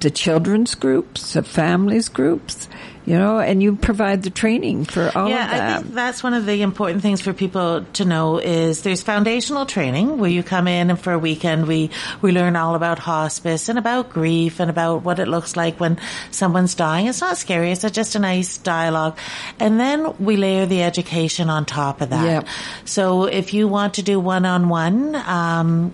[0.00, 2.68] the children's groups, the families groups.
[3.04, 5.60] You know, and you provide the training for all yeah, of that.
[5.60, 9.66] I think that's one of the important things for people to know is there's foundational
[9.66, 13.68] training where you come in and for a weekend we, we learn all about hospice
[13.68, 15.98] and about grief and about what it looks like when
[16.30, 17.06] someone's dying.
[17.06, 17.72] It's not scary.
[17.72, 19.18] It's just a nice dialogue.
[19.58, 22.24] And then we layer the education on top of that.
[22.24, 22.48] Yep.
[22.84, 25.92] So if you want to do one-on-one, um,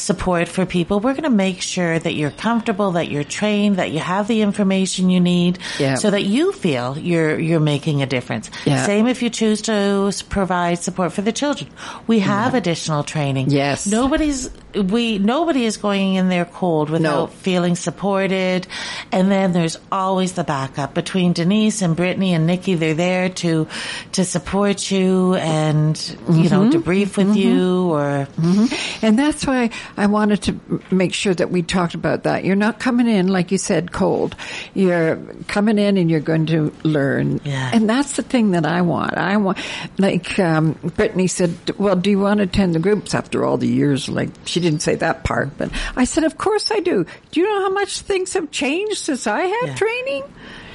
[0.00, 3.90] support for people, we're going to make sure that you're comfortable, that you're trained, that
[3.92, 5.94] you have the information you need Yeah.
[5.94, 8.50] so that you feel you're, you're making a difference.
[8.64, 8.84] Yeah.
[8.84, 11.70] Same if you choose to provide support for the children.
[12.06, 12.28] We mm-hmm.
[12.28, 13.50] have additional training.
[13.50, 13.86] Yes.
[13.86, 17.26] Nobody's, we, nobody is going in there cold without No.
[17.28, 18.66] feeling supported.
[19.12, 22.74] And then there's always the backup between Denise and Brittany and Nikki.
[22.74, 23.68] They're there to,
[24.12, 25.96] to support you and,
[26.28, 26.78] you know, Mm-hmm.
[26.78, 27.36] debrief with mm-hmm.
[27.36, 29.04] you or, mm-hmm.
[29.04, 32.44] And that's why I wanted to make sure that we talked about that.
[32.44, 34.36] You're not coming in, like you said, cold.
[34.74, 35.16] You're
[35.48, 37.40] coming in and you're going to learn.
[37.44, 37.70] Yeah.
[37.72, 39.16] And that's the thing that I want.
[39.16, 39.58] I want,
[39.98, 43.68] like, um, Brittany said, well, do you want to attend the groups after all the
[43.68, 44.08] years?
[44.08, 47.06] Like, she didn't say that part, but I said, of course I do.
[47.30, 49.74] Do you know how much things have changed since I had Yeah.
[49.74, 50.24] training?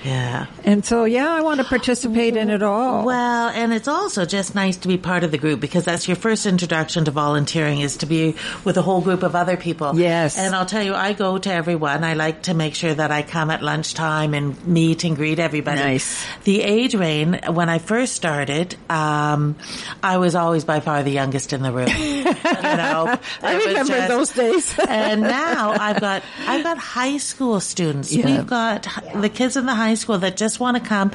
[0.04, 0.46] Yeah.
[0.64, 3.06] And so, yeah, I want to participate in it all.
[3.06, 6.16] Well, and it's also just nice to be part of the group because that's your
[6.16, 9.98] first introduction to volunteering is to be with a whole group of other people.
[10.00, 10.38] Yes.
[10.38, 12.04] And I'll tell you, I go to everyone.
[12.04, 15.80] I like to make sure that I come at lunchtime and meet and greet everybody.
[15.80, 16.26] Nice.
[16.44, 19.56] The age range, when I first started, um,
[20.04, 21.88] I was always by far the youngest in the room.
[21.98, 24.80] you know, I remember just- those days.
[24.88, 28.14] and now I've got I've got high school students.
[28.14, 28.26] Yeah.
[28.26, 31.12] We've got h- the kids in the high school that just want to come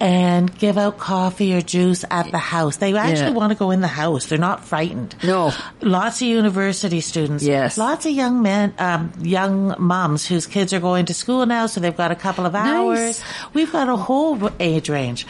[0.00, 2.76] and give out coffee or juice at the house.
[2.76, 3.30] They actually Yeah.
[3.32, 4.26] want to go in the house.
[4.26, 5.14] They're not frightened.
[5.22, 5.52] No.
[5.82, 7.44] Lots of university students.
[7.44, 7.76] Yes.
[7.78, 11.80] Lots of young men, um, young moms whose kids are going to school now, so
[11.80, 13.20] they've got a couple of hours.
[13.54, 15.26] We've got a whole age range.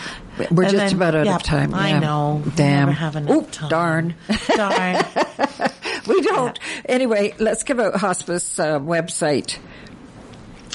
[0.51, 1.75] We're And just then- about out yeah, of time.
[1.75, 1.99] I yeah.
[1.99, 2.43] know.
[2.57, 2.81] Damn.
[2.89, 3.69] never have Oop, time.
[3.69, 4.15] darn.
[4.57, 5.05] Darn.
[6.07, 6.59] we don't.
[6.89, 9.59] Anyway, let's give out hospice uh, website.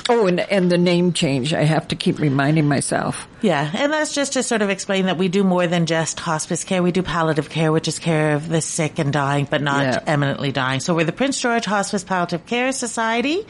[0.08, 1.52] Oh, and, and the name change.
[1.52, 3.28] I have to keep reminding myself.
[3.42, 6.64] Yeah, and that's just to sort of explain that we do more than just hospice
[6.64, 6.84] care.
[6.84, 10.00] We do palliative care, which is care of the sick and dying, but not Yeah.
[10.06, 10.80] eminently dying.
[10.80, 13.48] So we're the Prince George Hospice Palliative Care Society.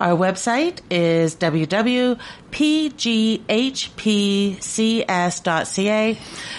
[0.00, 1.34] Our website is
[4.86, 6.18] www.pghpcs.ca.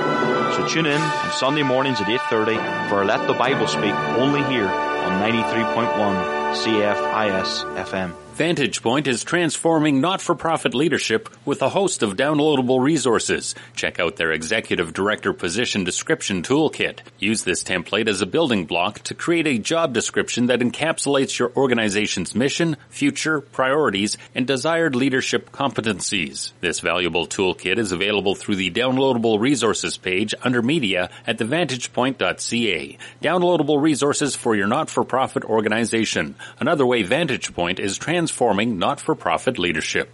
[0.54, 4.42] So tune in on Sunday mornings at 8.30 for our Let the Bible Speak only
[4.44, 8.14] here on 93.1 CFIS FM.
[8.34, 13.54] Vantage Point is transforming not-for-profit leadership with a host of downloadable resources.
[13.76, 17.00] Check out their executive director position description toolkit.
[17.18, 21.52] Use this template as a building block to create a job description that encapsulates your
[21.54, 26.52] organization's mission, future, priorities, and desired leadership competencies.
[26.62, 32.98] This valuable toolkit is available through the downloadable resources page under media at thevantagepoint.ca.
[33.22, 36.34] Downloadable resources for your not-for-profit organization.
[36.58, 40.06] Another way Vantage Point is transforming transforming not-for-profit leadership.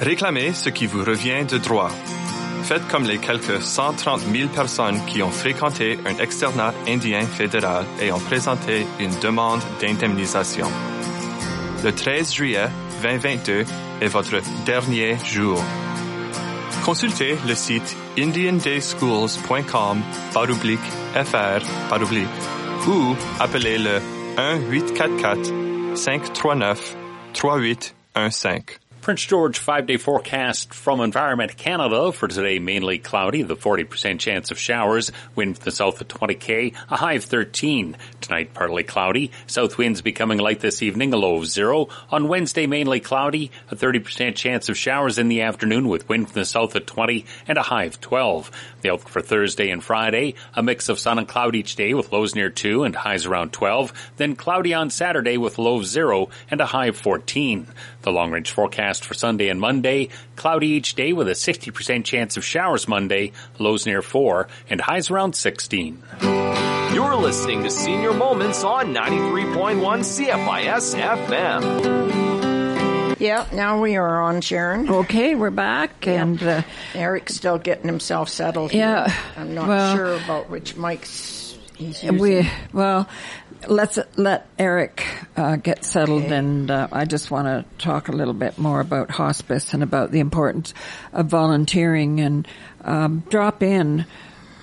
[0.00, 1.90] Réclamez ce qui vous revient de droit.
[2.62, 8.10] Faites comme les quelques 130 000 personnes qui ont fréquenté un externat indien fédéral et
[8.12, 10.68] ont présenté une demande d'indemnisation.
[11.84, 12.68] Le 13 juillet
[13.02, 13.64] 2022
[14.00, 15.62] est votre dernier jour.
[16.84, 20.00] Consultez le site indiandayschools.com
[20.32, 22.28] baroblique fr baroblique
[22.88, 24.00] ou appelez le
[24.36, 27.01] 1-844 539
[27.32, 28.81] 3815.
[29.02, 34.52] Prince George five day forecast from Environment Canada for today mainly cloudy, the 40% chance
[34.52, 37.96] of showers, wind from the south at 20k, a high of 13.
[38.20, 41.88] Tonight partly cloudy, south winds becoming light this evening, a low of zero.
[42.10, 46.40] On Wednesday mainly cloudy, a 30% chance of showers in the afternoon with wind from
[46.40, 48.52] the south at 20 and a high of 12.
[48.82, 52.12] The outlook for Thursday and Friday, a mix of sun and cloud each day with
[52.12, 56.28] lows near 2 and highs around 12, then cloudy on Saturday with low of 0
[56.52, 57.66] and a high of 14.
[58.02, 62.36] The long range forecast for Sunday and Monday, cloudy each day with a 60% chance
[62.36, 66.02] of showers Monday, lows near 4 and highs around 16.
[66.22, 72.32] You're listening to Senior Moments on 93.1 CFIS FM.
[73.18, 74.90] Yeah, now we are on, Sharon.
[74.90, 76.62] Okay, we're back, and uh,
[76.94, 78.74] Eric's still getting himself settled.
[78.74, 79.16] Yeah, here.
[79.36, 82.18] I'm not well- sure about which mics he's using.
[82.18, 83.08] we well,
[83.68, 85.04] let's let Eric
[85.36, 89.10] uh, get settled, and uh, I just want to talk a little bit more about
[89.10, 90.74] hospice and about the importance
[91.12, 92.48] of volunteering and
[92.84, 94.06] um, drop in.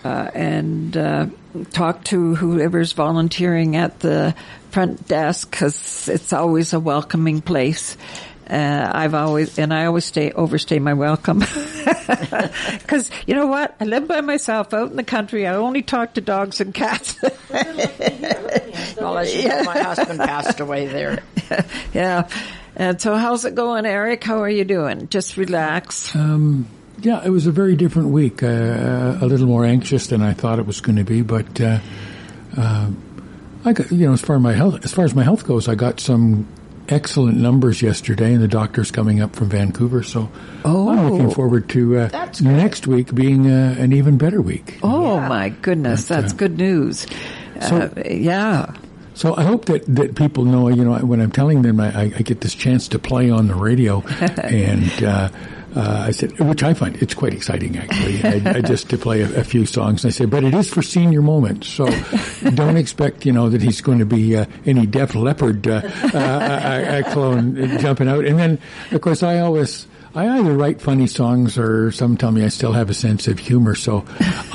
[0.02, 1.26] Uh, and uh,
[1.72, 4.34] talk to whoever's volunteering at the
[4.72, 7.98] front desk because it's always a welcoming place.
[8.50, 11.42] Uh, I've always, and I always stay, overstay my welcome.
[12.88, 13.76] Cause you know what?
[13.80, 15.46] I live by myself out in the country.
[15.46, 17.16] I only talk to dogs and cats.
[17.52, 21.22] well, as you know, my husband passed away there.
[21.94, 22.28] yeah.
[22.76, 24.24] And so how's it going, Eric?
[24.24, 25.10] How are you doing?
[25.10, 26.16] Just relax.
[26.16, 26.68] Um,
[27.02, 28.42] yeah, it was a very different week.
[28.42, 31.80] Uh, a little more anxious than I thought it was going to be, but uh,
[32.58, 32.90] uh,
[33.64, 35.68] I got you know as far as my health as far as my health goes,
[35.68, 36.48] I got some
[36.92, 40.30] excellent numbers yesterday, and the doctor's coming up from Vancouver, so
[40.66, 40.90] Oh.
[40.90, 44.80] I'm looking forward to uh, next week being uh, an even better week.
[44.84, 47.08] Oh my goodness, that's good news.
[47.62, 48.74] uh, yeah.
[49.14, 52.22] So I hope that, that people know, you know, when I'm telling them I, I
[52.22, 54.02] get this chance to play on the radio,
[54.44, 55.04] and
[55.76, 59.22] uh, I said, which I find it's quite exciting actually, I, I just to play
[59.22, 60.04] a, a few songs.
[60.04, 61.88] And I said, but it is for senior moments, so
[62.54, 65.82] don't expect, you know, that he's going to be uh, any Def Leppard uh,
[66.14, 68.26] uh, uh, uh, clone jumping out.
[68.26, 68.60] And then,
[68.92, 69.88] of course, I always.
[70.16, 73.38] I either write funny songs or some tell me I still have a sense of
[73.38, 73.76] humor.
[73.76, 74.06] So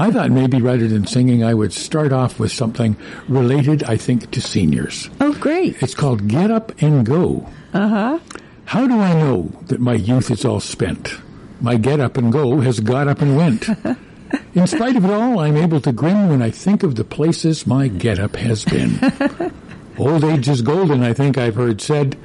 [0.01, 2.97] I thought maybe rather than singing, I would start off with something
[3.29, 5.09] related, I think, to seniors.
[5.21, 5.81] Oh, great.
[5.81, 7.49] It's called Get Up and Go.
[7.73, 8.19] Uh huh.
[8.67, 11.15] How do I know that my youth is all spent?
[11.61, 13.69] My get up and go has got up and went.
[14.55, 17.67] In spite of it all, I'm able to grin when I think of the places
[17.67, 18.99] my get up has been.
[19.99, 22.17] Old age is golden, I think I've heard said.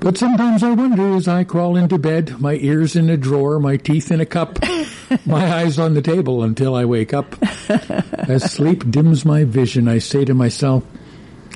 [0.00, 3.76] But sometimes I wonder as I crawl into bed, my ears in a drawer, my
[3.76, 4.58] teeth in a cup,
[5.26, 7.36] my eyes on the table until I wake up.
[7.68, 10.84] As sleep dims my vision, I say to myself,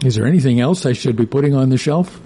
[0.05, 2.21] is there anything else I should be putting on the shelf?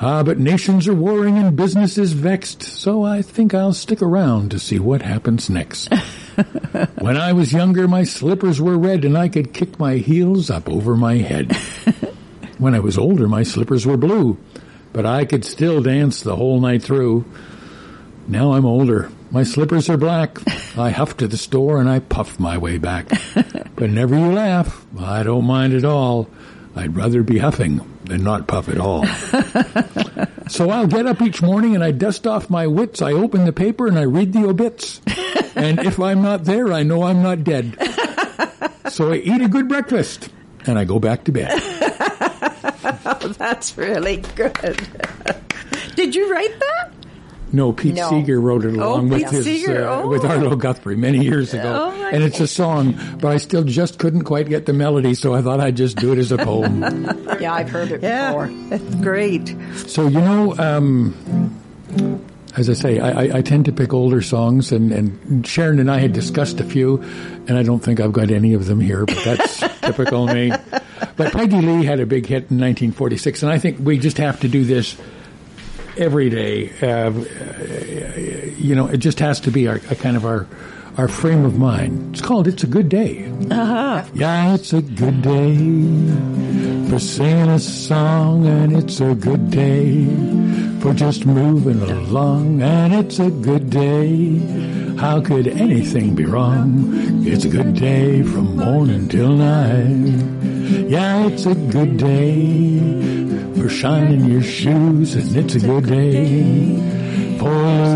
[0.00, 4.52] Ah, but nations are warring and business is vexed, so I think I'll stick around
[4.52, 5.92] to see what happens next.
[7.00, 10.68] when I was younger, my slippers were red and I could kick my heels up
[10.68, 11.52] over my head.
[12.58, 14.38] when I was older, my slippers were blue,
[14.92, 17.24] but I could still dance the whole night through.
[18.28, 19.10] Now I'm older.
[19.32, 20.38] My slippers are black.
[20.78, 23.08] I huff to the store and I puff my way back.
[23.34, 26.30] But whenever you laugh, I don't mind at all.
[26.76, 29.06] I'd rather be huffing than not puff at all.
[30.48, 33.02] so I'll get up each morning and I dust off my wits.
[33.02, 35.00] I open the paper and I read the obits.
[35.54, 37.76] and if I'm not there, I know I'm not dead.
[38.88, 40.30] So I eat a good breakfast
[40.66, 41.60] and I go back to bed.
[43.36, 44.80] That's really good.
[45.94, 46.90] Did you write that?
[47.52, 48.10] No, Pete No.
[48.10, 49.72] Seeger wrote it Oh, along with Pete his uh,
[50.04, 50.08] Oh.
[50.08, 52.98] with Arlo Guthrie many years ago, Oh, my and it's a song.
[53.20, 56.12] But I still just couldn't quite get the melody, so I thought I'd just do
[56.12, 56.82] it as a poem.
[57.40, 58.48] Yeah, I've heard it Yeah, before.
[58.70, 59.54] that's great.
[59.86, 61.14] so you know, um,
[62.56, 65.90] as I say, I, I, I tend to pick older songs, and, and Sharon and
[65.90, 67.00] I had discussed a few,
[67.46, 70.50] and I don't think I've got any of them here, but that's typical me.
[71.16, 74.40] But Peggy Lee had a big hit in 1946, and I think we just have
[74.40, 74.96] to do this
[75.98, 76.70] every day.
[76.80, 77.10] Uh,
[78.56, 80.46] you know, it just has to be our a kind of our
[80.96, 82.14] our frame of mind.
[82.14, 84.04] It's called "It's a Good Day." Uh-huh.
[84.14, 85.56] Yeah, it's a good day
[86.88, 90.06] for singing a song, and it's a good day
[90.80, 94.87] for just moving along, and it's a good day.
[94.98, 97.24] How could anything be wrong?
[97.24, 100.90] It's a good day from morning till night.
[100.90, 102.80] Yeah, it's a good day
[103.54, 107.48] for shining your shoes, and it's a good day for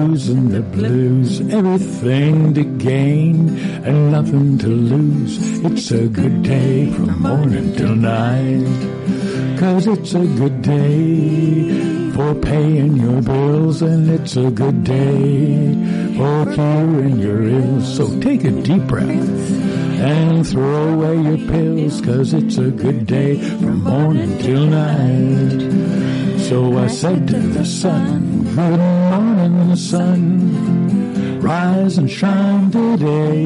[0.07, 1.41] losing the blues.
[1.53, 5.39] Everything to gain and nothing to lose.
[5.65, 9.59] It's a good day from morning till night.
[9.59, 16.45] Cause it's a good day for paying your bills, and it's a good day Oh,
[16.45, 17.97] for curing your ills.
[17.97, 23.39] So take a deep breath and throw away your pills, cause it's a good day
[23.59, 26.41] from morning till night.
[26.41, 31.41] So I said to the sun, Good morning, sun.
[31.41, 33.43] Rise and shine today.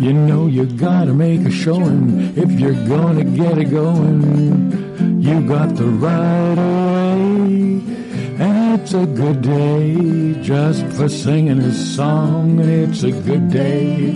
[0.00, 5.20] You know you gotta make a showing if you're gonna get it going.
[5.20, 7.99] You got the right away.
[8.40, 12.58] And it's a good day just for singing a song.
[12.58, 14.14] And it's a good day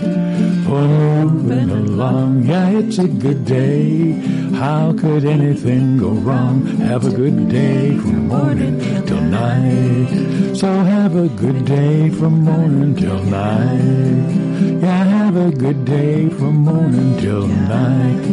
[0.65, 2.45] for moving along.
[2.45, 4.13] Yeah, it's a good day.
[4.55, 6.65] How could anything go wrong?
[6.89, 10.55] Have a good day from morning till night.
[10.55, 14.81] So have a good day from morning till night.
[14.81, 18.25] Yeah, have a good day from morning till night.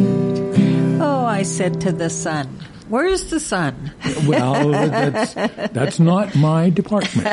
[0.99, 2.49] Oh, I said to the sun,
[2.89, 3.91] Where's the sun?
[4.27, 5.33] Well, that's
[5.73, 7.27] that's not my department.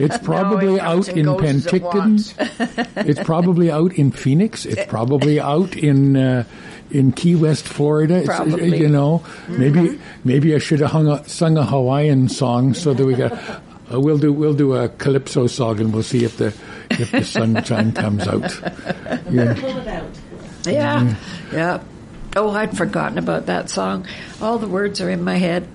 [0.00, 2.96] It's probably it out in goes as it Penticton.
[3.08, 4.64] It's probably out in Phoenix.
[4.64, 6.44] It's probably out in uh,
[6.90, 8.18] in Key West, Florida.
[8.18, 8.78] It's, uh, Probably.
[8.78, 13.04] you know, maybe maybe I should have hung a, sung a Hawaiian song so that
[13.04, 13.32] we got.
[13.92, 16.54] Uh, we'll do we'll do a calypso song and we'll see if the
[16.90, 18.50] if the sunshine comes out.
[19.30, 19.54] Yeah.
[20.64, 21.16] Yeah,
[21.52, 21.82] yeah.
[22.36, 24.06] Oh, I'd forgotten about that song.
[24.42, 25.68] All the words are in my head.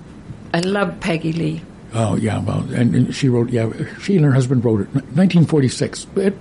[0.52, 1.62] I love Peggy Lee.
[1.94, 3.50] Oh yeah, well, and, and she wrote.
[3.50, 6.06] Yeah, she and her husband wrote it, 1946.
[6.16, 6.36] It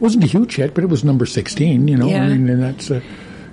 [0.00, 1.86] wasn't a huge hit, but it was number 16.
[1.88, 2.22] You know, Yeah.
[2.24, 3.00] I mean, and that's uh,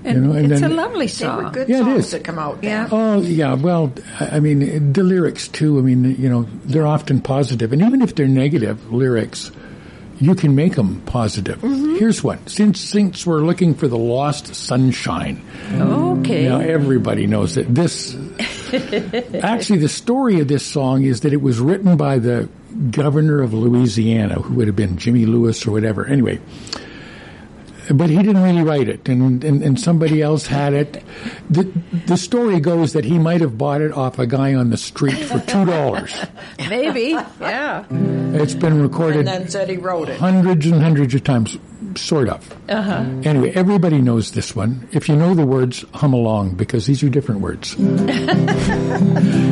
[0.03, 1.51] And you know, and it's then a lovely song.
[1.51, 2.11] good Yeah, it songs is.
[2.11, 2.63] that come out.
[2.63, 2.87] Yeah.
[2.91, 5.79] Oh yeah, well, I I mean the lyrics too.
[5.79, 9.51] I mean, you know, they're often positive, and even if they're negative lyrics,
[10.21, 11.59] you can make them positive.
[11.59, 11.95] Mm-hmm.
[11.97, 15.43] Here's one: since since we're looking for the lost sunshine,
[15.73, 16.47] Okay.
[16.47, 18.15] now everybody knows that this.
[19.43, 22.47] actually, the story of this song is that it was written by the
[22.91, 26.05] governor of Louisiana, who would have been Jimmy Lewis or whatever.
[26.05, 26.39] Anyway.
[27.89, 31.03] But he didn't really write it, and, and, and somebody else had it.
[31.49, 31.63] The,
[32.05, 35.17] the story goes that he might have bought it off a guy on the street
[35.17, 36.15] for two dollars.
[36.69, 37.17] Maybe.
[37.39, 37.85] Yeah.
[37.89, 40.19] It's been recorded And then said he wrote it.
[40.19, 41.57] hundreds and hundreds of times,
[41.95, 42.55] sort of.
[42.69, 43.03] Uh-huh.
[43.23, 44.87] Anyway, everybody knows this one.
[44.91, 47.75] If you know the words, hum along because these are different words.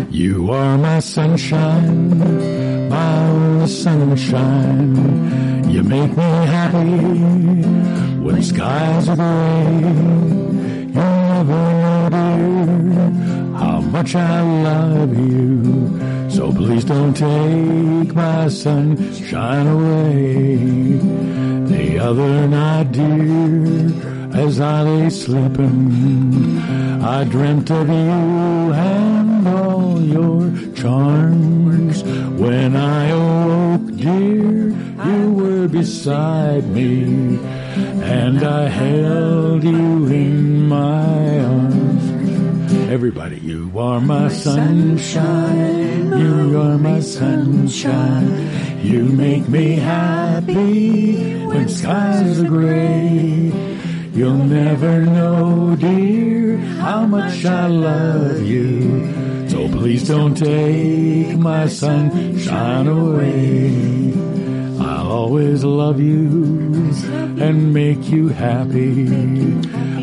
[0.10, 5.70] you are my sunshine, my only sunshine.
[5.70, 7.79] You make me happy
[8.24, 9.70] when skies are gray.
[10.96, 16.30] You never know, dear, how much I love you.
[16.30, 20.56] So please don't take my sunshine away.
[21.74, 23.92] The other night, dear,
[24.34, 26.60] as I lay sleeping,
[27.02, 32.04] I dreamt of you and all your charms.
[32.40, 34.70] When I awoke, dear,
[35.10, 37.38] you were beside me,
[38.04, 42.10] and I held you in my arms.
[42.90, 46.18] Everybody, you are my sunshine.
[46.18, 48.82] You are my sunshine.
[48.84, 53.52] You make me happy when skies are gray.
[54.14, 59.48] You'll never know, dear, how much I love you.
[59.50, 64.29] So please don't take my sunshine away.
[65.10, 66.28] Always love you
[67.42, 69.08] and make you happy.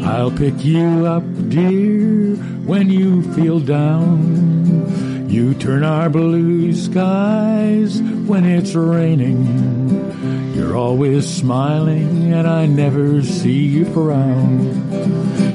[0.03, 2.35] I'll pick you up, dear,
[2.67, 5.29] when you feel down.
[5.31, 10.55] You turn our blue skies when it's raining.
[10.57, 15.46] You're always smiling and I never see you frown.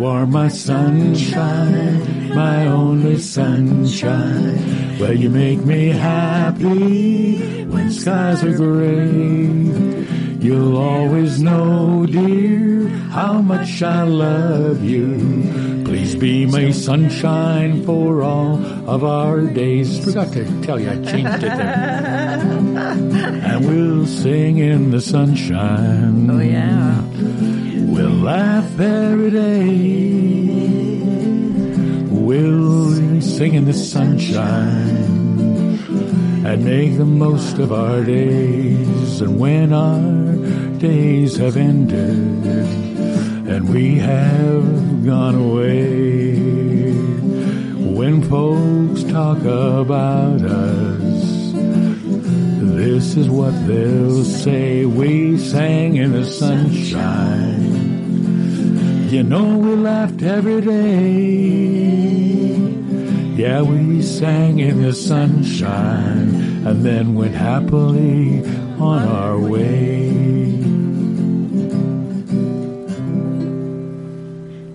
[0.00, 4.98] You are my sunshine, my only sunshine.
[4.98, 9.04] Well, you make me happy when skies are gray.
[10.40, 15.84] You'll always know, dear, how much I love you.
[15.84, 18.56] Please be my sunshine for all
[18.88, 20.02] of our days.
[20.02, 22.40] Forgot to tell you, I changed it there.
[22.40, 26.30] and we'll sing in the sunshine.
[26.30, 27.69] Oh, yeah.
[27.92, 31.00] We'll laugh every day.
[32.08, 35.20] We'll sing in the sunshine
[36.46, 39.20] and make the most of our days.
[39.20, 42.46] And when our days have ended
[43.48, 46.36] and we have gone away,
[47.96, 51.52] when folks talk about us,
[52.76, 54.84] this is what they'll say.
[54.86, 57.79] We sang in the sunshine.
[59.10, 61.50] You know we laughed every day.
[63.34, 68.44] Yeah, we sang in the sunshine and then went happily
[68.78, 70.10] on our way.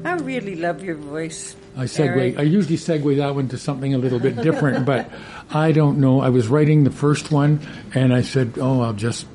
[0.03, 1.55] I really love your voice.
[1.77, 2.17] I segue.
[2.17, 2.37] Eric.
[2.37, 5.09] I usually segue that one to something a little bit different, but
[5.49, 6.19] I don't know.
[6.19, 7.61] I was writing the first one,
[7.93, 9.27] and I said, "Oh, I'll just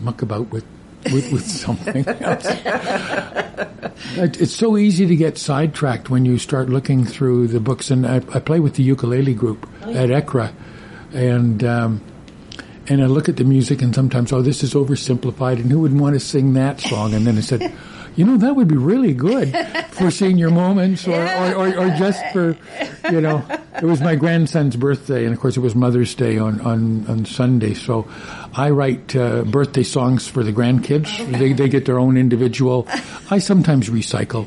[0.00, 0.64] muck about with
[1.12, 2.44] with, with something else."
[4.16, 7.90] It- it's so easy to get sidetracked when you start looking through the books.
[7.90, 10.52] And I, I play with the ukulele group at ECRA,
[11.12, 11.62] and.
[11.64, 12.00] Um,
[12.88, 15.96] and I look at the music and sometimes, oh, this is oversimplified, and who would
[15.98, 17.14] want to sing that song?
[17.14, 17.72] And then I said,
[18.16, 19.54] you know, that would be really good
[19.90, 22.56] for senior moments or, or, or, or just for,
[23.10, 23.44] you know,
[23.74, 27.24] it was my grandson's birthday, and of course it was Mother's Day on, on, on
[27.24, 27.74] Sunday.
[27.74, 28.06] So
[28.54, 31.38] I write uh, birthday songs for the grandkids.
[31.38, 32.86] They, they get their own individual.
[33.30, 34.46] I sometimes recycle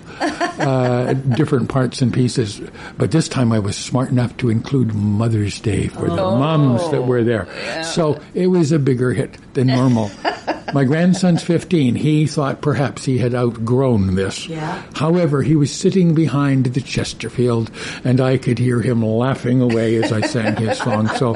[0.59, 2.61] uh, different parts and pieces,
[2.97, 7.03] but this time I was smart enough to include Mother's Day for the moms that
[7.03, 7.83] were there.
[7.83, 10.11] So it was a bigger hit than normal.
[10.73, 11.95] My grandson's 15.
[11.95, 14.47] He thought perhaps he had outgrown this.
[14.47, 14.81] Yeah.
[14.95, 17.69] However, he was sitting behind the Chesterfield,
[18.03, 21.07] and I could hear him laughing away as I sang his song.
[21.09, 21.35] So,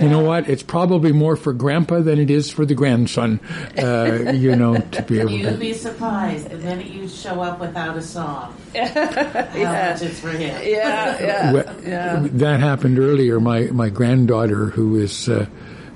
[0.00, 0.48] you know what?
[0.48, 3.40] It's probably more for Grandpa than it is for the grandson.
[3.78, 5.56] Uh, you know, to be able You'd to.
[5.56, 8.54] be surprised the minute you show up without a song.
[8.74, 10.60] How much it's for him.
[10.64, 13.40] Yeah, yeah, Well, That happened earlier.
[13.40, 15.46] My my granddaughter, who is uh,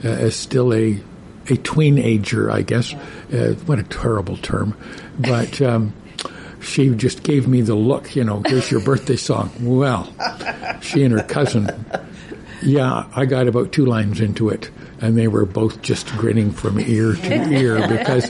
[0.05, 1.01] uh, is still a
[1.49, 2.92] a tweenager, I guess.
[3.32, 4.76] Uh, what a terrible term,
[5.18, 5.61] but.
[5.61, 5.92] Um,
[6.61, 9.53] she just gave me the look, you know, here's your birthday song.
[9.61, 10.12] Well,
[10.80, 11.68] she and her cousin,
[12.62, 14.70] yeah, I got about two lines into it,
[15.01, 18.28] and they were both just grinning from ear to ear because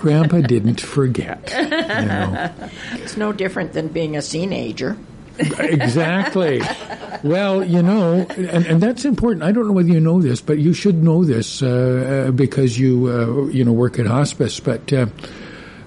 [0.00, 2.52] Grandpa didn't forget, you know.
[2.94, 4.96] It's no different than being a teenager.
[5.38, 6.60] exactly.
[7.22, 9.42] Well, you know, and, and that's important.
[9.42, 12.78] I don't know whether you know this, but you should know this uh, uh, because
[12.78, 14.58] you uh, you know work at hospice.
[14.58, 15.06] But uh,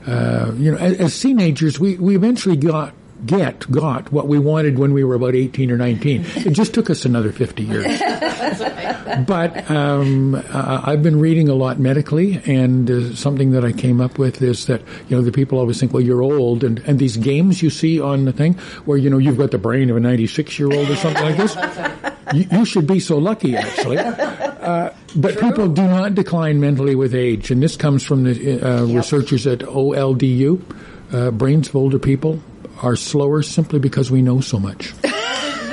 [0.05, 2.93] uh, you know, as, as teenagers, we we eventually got
[3.25, 6.89] get got what we wanted when we were about 18 or 19 it just took
[6.89, 7.99] us another 50 years
[9.27, 14.01] but um, uh, I've been reading a lot medically, and uh, something that I came
[14.01, 16.99] up with is that you know the people always think, well, you're old, and and
[16.99, 18.53] these games you see on the thing
[18.85, 21.37] where you know you've got the brain of a 96 year old or something like
[21.37, 21.55] this.
[22.33, 23.97] You, you should be so lucky, actually.
[24.63, 28.85] Uh, but people do not decline mentally with age, and this comes from the uh,
[28.85, 30.61] researchers at OLDU.
[31.11, 32.41] Uh, brains of older people
[32.81, 34.93] are slower simply because we know so much.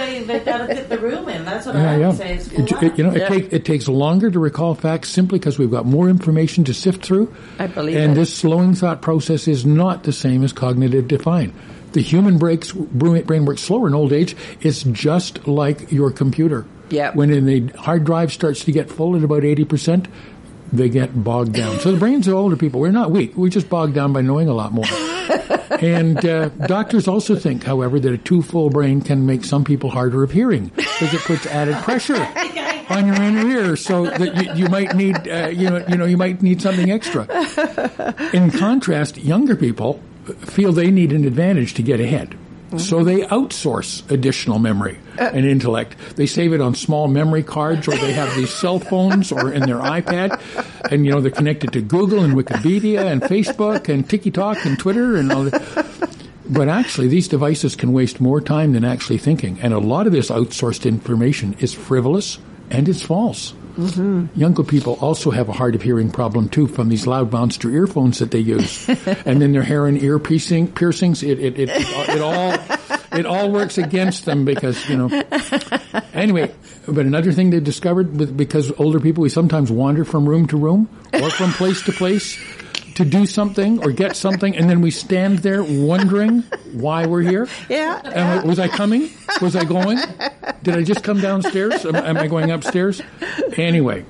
[0.00, 1.44] They, they've got to fit the room in.
[1.44, 2.08] That's what Yeah, I yeah.
[2.08, 2.34] would say.
[2.36, 5.70] It, it- you know, it, take, it takes longer to recall facts simply because we've
[5.70, 7.34] got more information to sift through.
[7.58, 8.14] I believe And it.
[8.14, 11.52] this slowing thought process is not the same as cognitive decline.
[11.92, 14.34] The human breaks, brain brain works slower in old age.
[14.62, 16.64] It's just like your computer.
[16.88, 17.12] Yeah.
[17.12, 20.06] When in the hard drive starts to get full at about 80%,
[20.72, 21.80] they get bogged down.
[21.80, 23.36] So the brains of older people, we're not weak.
[23.36, 24.86] We're just bogged down by knowing a lot more.
[25.80, 29.90] and uh, doctors also think, however, that a too full brain can make some people
[29.90, 32.26] harder of hearing because it puts added pressure.
[32.90, 36.04] on your inner ear, so that you, you might need, uh, you know, you know,
[36.04, 37.24] you might need something extra.
[38.32, 40.00] In contrast, younger people
[40.40, 42.36] feel they need an advantage to get ahead.
[42.78, 45.30] So they outsource additional memory uh.
[45.32, 45.96] and intellect.
[46.16, 49.62] They save it on small memory cards or they have these cell phones or in
[49.62, 50.40] their iPad.
[50.90, 55.16] And, you know, they're connected to Google and Wikipedia and Facebook and TikTok and Twitter
[55.16, 55.86] and all that.
[56.50, 59.60] But actually, these devices can waste more time than actually thinking.
[59.60, 62.40] And a lot of this outsourced information is frivolous
[62.70, 63.54] and it's false.
[63.80, 64.38] Mm-hmm.
[64.38, 68.18] Younger people also have a hard of hearing problem too from these loud monster earphones
[68.18, 68.88] that they use,
[69.24, 71.22] and then their hair and ear piercing piercings.
[71.22, 72.54] It it, it it all
[73.18, 75.22] it all works against them because you know.
[76.12, 76.52] Anyway,
[76.86, 80.56] but another thing they discovered with, because older people we sometimes wander from room to
[80.56, 82.38] room or from place to place
[82.94, 87.48] to do something or get something, and then we stand there wondering why we're here.
[87.68, 88.00] Yeah.
[88.42, 89.10] I- was I coming?
[89.40, 89.98] Was I going?
[90.62, 91.84] Did I just come downstairs?
[91.84, 93.00] Am, am I going upstairs?
[93.56, 94.04] Anyway,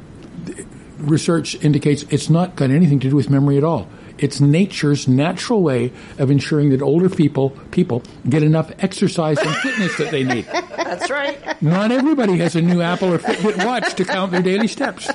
[0.99, 3.89] research indicates it's not got anything to do with memory at all.
[4.21, 9.97] It's nature's natural way of ensuring that older people people get enough exercise and fitness
[9.97, 10.45] that they need.
[10.45, 11.63] That's right.
[11.63, 15.11] Not everybody has a new Apple or Fitbit watch to count their daily steps.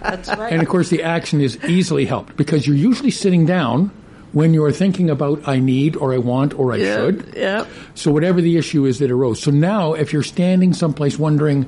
[0.00, 0.52] That's right.
[0.52, 3.90] And of course, the action is easily helped because you're usually sitting down
[4.32, 7.34] when you're thinking about I need or I want or I should.
[7.36, 7.66] yeah.
[7.94, 9.40] So whatever the issue is that arose.
[9.40, 11.62] So now, if you're standing someplace wondering,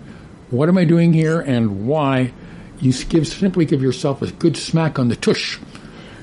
[0.51, 2.33] what am I doing here and why,
[2.79, 5.59] you give simply give yourself a good smack on the tush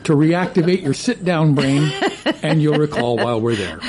[0.06, 1.92] to reactivate your sit-down brain,
[2.42, 3.80] and you'll recall while we're there.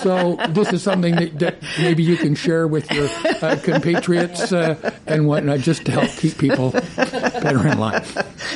[0.00, 3.08] So this is something that, that maybe you can share with your
[3.42, 8.04] uh, compatriots uh, and whatnot, just to help keep people better in line.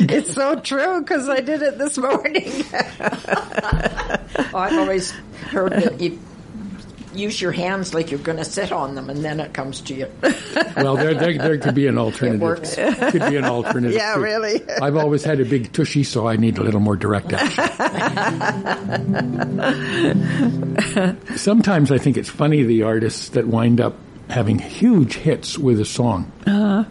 [0.01, 2.65] It's so true because I did it this morning.
[4.55, 5.13] I've always
[5.51, 6.19] heard that you
[7.19, 9.95] use your hands like you're going to sit on them and then it comes to
[9.95, 10.11] you.
[10.77, 12.41] Well, there, there, there could be an alternative.
[12.41, 12.75] It works.
[12.77, 13.97] Could be an alternative.
[13.97, 14.21] Yeah, too.
[14.21, 14.69] really.
[14.83, 17.65] I've always had a big tushy, so I need a little more direct action.
[21.37, 23.97] Sometimes I think it's funny the artists that wind up
[24.29, 26.31] having huge hits with a song.
[26.47, 26.85] Uh-huh.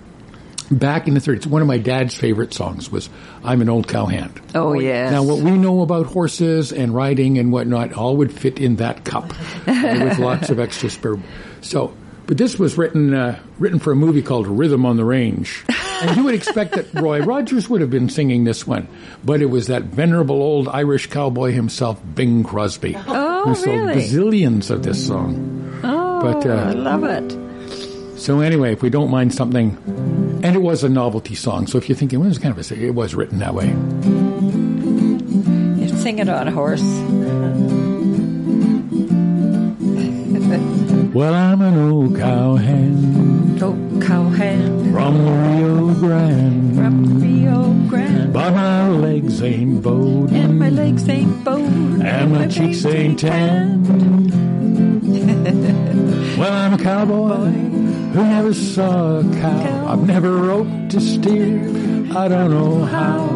[0.69, 3.09] Back in the 30s, one of my dad's favorite songs was
[3.43, 5.11] "I'm an Old Cowhand." Oh, yes.
[5.11, 9.05] Now, what we know about horses and riding and whatnot all would fit in that
[9.05, 9.31] cup
[9.65, 11.15] uh, with lots of extra spare.
[11.61, 11.93] So,
[12.25, 15.63] but this was written uh, written for a movie called Rhythm on the Range,
[16.01, 18.89] and you would expect that Roy Rogers would have been singing this one,
[19.23, 23.93] but it was that venerable old Irish cowboy himself, Bing Crosby, Oh, who sold really?
[24.01, 25.79] bazillions of this song.
[25.85, 28.19] Oh, But, uh, I love it.
[28.19, 29.77] So anyway, if we don't mind something,
[30.47, 32.75] and it was a novelty song, so if you're thinking, well, it's kind of a,
[32.81, 33.67] it was written that way.
[35.81, 36.81] You sing it on a horse.
[41.13, 43.75] Well, I'm an old cowhand Oh,
[44.05, 48.31] cowhand from the Rio Grande, from Rio Grande.
[48.33, 52.01] but my legs ain't bowed, And my legs ain't bowed.
[52.03, 53.83] and my cheeks ain't tan.
[56.37, 57.51] well, I'm a cowboy
[58.13, 59.87] who never saw a cow.
[59.91, 61.59] I've never roped a steer.
[62.15, 63.27] I don't know how.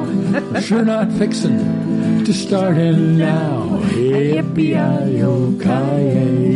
[0.61, 3.79] Sure not fixin' to start in now.
[3.91, 6.55] Yippee-i-yo-ki-yay.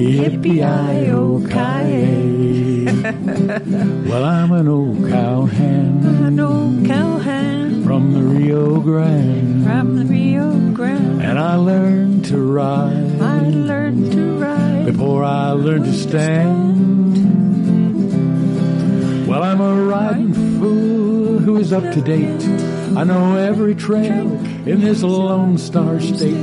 [0.00, 2.84] Yippee-i-yo-ki-yay.
[4.08, 9.64] well, I'm an old cowhand An old cowhand from the Rio Grande.
[9.64, 11.22] from the Rio Grande.
[11.22, 14.86] And I learned to ride I learned to ride.
[14.86, 16.69] before I learned to stand.
[19.30, 22.42] Well, I'm a riding fool who is up to date.
[22.96, 24.26] I know every trail
[24.66, 26.34] in this Lone Star State.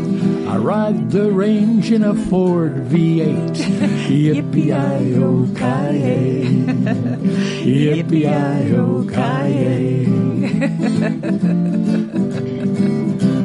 [0.48, 3.58] I ride the range in a Ford V8.
[4.08, 6.46] Yippee-i-yo-ki-yay.
[7.98, 10.08] Yippee-i-yo-ki-yay.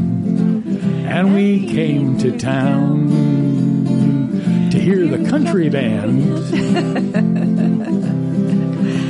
[1.07, 3.09] And we came to town
[4.71, 6.35] to hear the country band.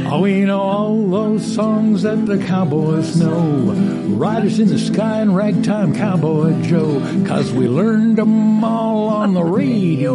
[0.06, 3.72] Oh, we know all those songs that the cowboys know.
[4.14, 7.00] Riders in the sky and ragtime cowboy Joe.
[7.26, 10.14] Cause we learned 'em all on the radio.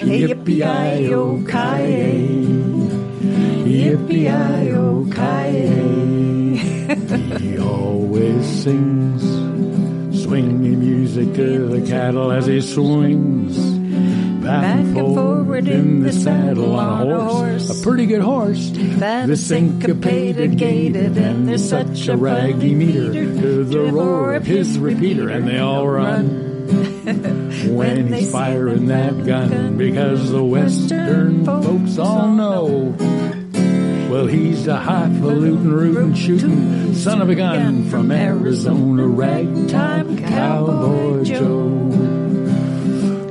[0.00, 2.08] Yippee-yi-yo-ki-yay.
[3.68, 5.97] Yippee-yi-yo-ki-yay.
[8.68, 13.56] Sings swinging music to the cattle as he swings
[14.44, 18.68] back, and forward in the saddle on a horse, a pretty good horse.
[18.68, 25.30] The syncopated gated, and there's such a raggy meter to the roar of his repeater,
[25.30, 26.44] and they all run.
[27.68, 32.94] When he's firing that gun, because the western folks all know.
[34.08, 41.66] Well, he's a highfalutin, rootin', shootin' son of a gun from Arizona, ragtime cowboy Joe.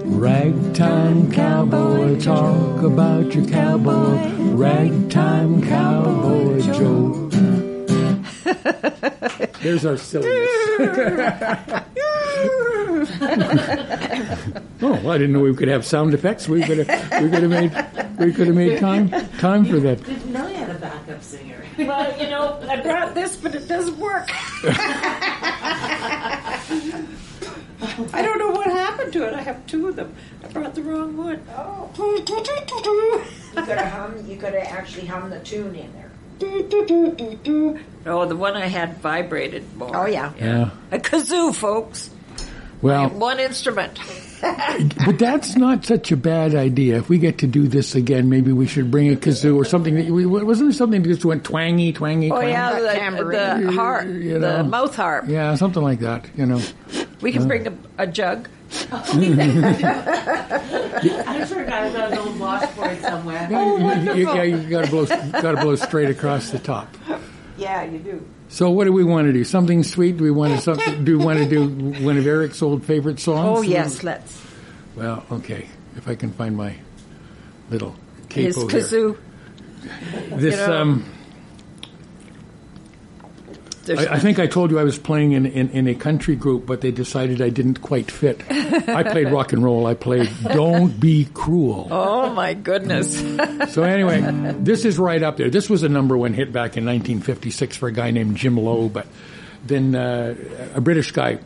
[0.06, 4.30] Ragtime cowboy, talk about your cowboy.
[4.54, 7.30] Ragtime cowboy Joe.
[9.62, 10.50] There's our silliness.
[14.82, 16.48] oh, well, I didn't know we could have sound effects.
[16.48, 17.72] We could have, we could have made,
[18.20, 19.10] we could have made time,
[19.40, 20.00] time for that.
[21.18, 21.64] Backup singer.
[21.88, 24.30] Well, you know, I brought this, but it doesn't work.
[28.14, 29.34] I don't know what happened to it.
[29.34, 30.14] I have two of them.
[30.44, 31.46] I brought the wrong one.
[31.56, 31.92] Oh.
[33.58, 34.28] You could have hum.
[34.28, 36.12] You could have actually hummed the tune in there.
[38.06, 39.96] Oh, the one I had vibrated more.
[39.96, 40.32] Oh yeah.
[40.40, 40.70] Yeah.
[40.92, 42.12] A kazoo, folks.
[42.84, 43.98] Well, One instrument.
[45.06, 46.98] but that's not such a bad idea.
[46.98, 49.96] If we get to do this again, maybe we should bring a kazoo or something.
[49.96, 52.52] That wasn't there something that just went twangy, twangy, Oh twangy?
[52.52, 53.66] yeah, the, tambourine.
[53.66, 55.26] the harp, You the mouth harp.
[55.28, 56.30] Yeah, something like that.
[56.36, 56.62] You know.
[57.22, 57.48] We can uh.
[57.48, 58.48] bring a, a jug.
[58.92, 59.06] I
[61.48, 63.48] forgot got an old washboard somewhere.
[63.52, 66.60] Oh, yeah, you, you, yeah, you got to blow, got to blow straight across the
[66.60, 66.96] top.
[67.58, 68.28] Yeah, you do.
[68.50, 69.44] So, what do we want to do?
[69.44, 70.18] Something sweet?
[70.18, 71.04] Do we want to something?
[71.04, 71.68] Do we want to do
[72.04, 73.60] one of Eric's old favorite songs?
[73.60, 74.42] Oh yes, let's.
[74.96, 75.68] Well, okay.
[75.96, 76.76] If I can find my
[77.70, 77.96] little
[78.32, 78.82] His capo here.
[78.82, 79.18] kazoo.
[80.40, 80.82] This, you know.
[80.82, 81.06] um,
[83.90, 86.66] I, I think I told you I was playing in, in, in a country group,
[86.66, 88.42] but they decided I didn't quite fit.
[88.50, 89.86] I played rock and roll.
[89.86, 93.24] I played "Don't Be Cruel." Oh my goodness.
[93.70, 95.50] So anyway, this is right up there.
[95.50, 98.88] This was a number one hit back in 1956 for a guy named Jim Lowe,
[98.90, 99.06] but
[99.66, 100.36] then uh,
[100.74, 101.40] a British guy,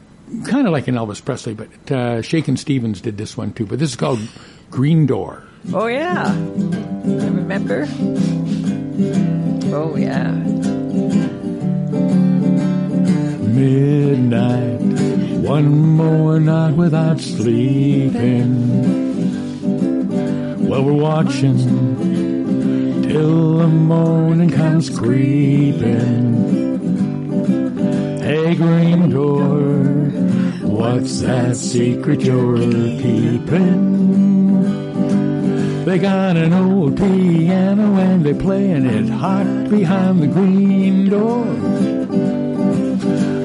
[0.46, 3.66] kind of like an Elvis Presley, but uh, Shakin' Stevens did this one too.
[3.66, 4.20] But this is called
[4.70, 5.44] Green Door.
[5.74, 6.28] Oh yeah.
[6.28, 7.88] I remember.
[9.74, 10.32] Oh yeah.
[13.62, 14.82] Midnight,
[15.38, 18.50] one more night without sleeping.
[20.68, 21.60] Well, we're watching
[23.04, 26.24] till the morning comes creeping.
[28.20, 29.52] Hey, green door,
[30.68, 33.92] what's that secret you're keeping?
[35.86, 42.11] They got an old piano and they're playing it hot behind the green door.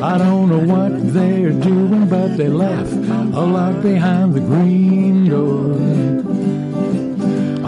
[0.07, 5.75] I don't know what they're doing, but they laugh a lot behind the green door.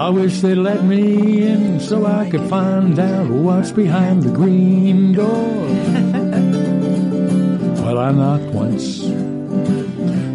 [0.00, 5.14] I wish they'd let me in so I could find out what's behind the green
[5.14, 5.26] door.
[7.82, 9.00] well, I knocked once,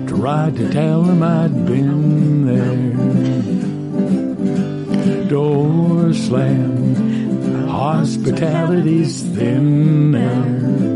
[0.09, 2.97] tried to tell them I'd been there.
[5.29, 10.92] Door slammed, hospitality's thin there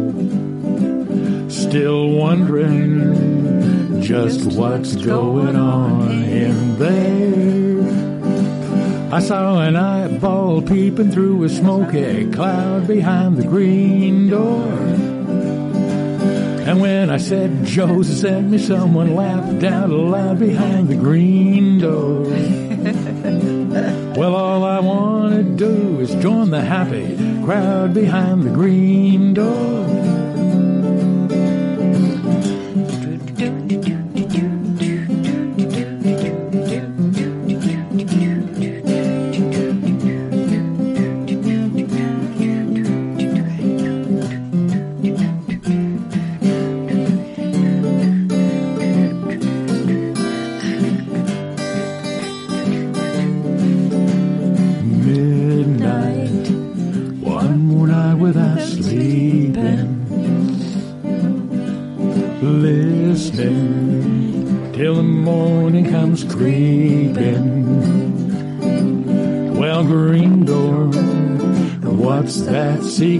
[1.69, 7.83] still wondering just what's going on in there.
[9.13, 14.71] I saw an eyeball peeping through a smoky cloud behind the green door.
[16.67, 22.21] And when I said Joseph sent me, someone laughed out loud behind the green door.
[24.17, 30.16] well, all I want to do is join the happy crowd behind the green door.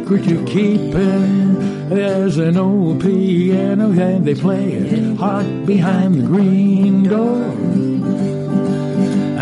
[0.08, 1.90] Secret you're keeping?
[1.90, 7.44] There's an old piano and they play it hot behind the green door.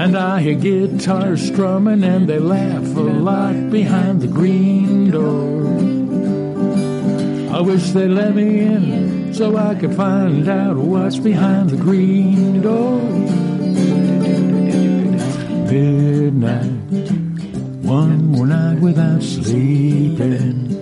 [0.01, 5.67] And I hear guitars strumming and they laugh a lot behind the green door.
[7.55, 12.63] I wish they'd let me in so I could find out what's behind the green
[12.63, 13.01] door.
[15.69, 17.24] Midnight,
[17.85, 20.73] one more night without sleeping.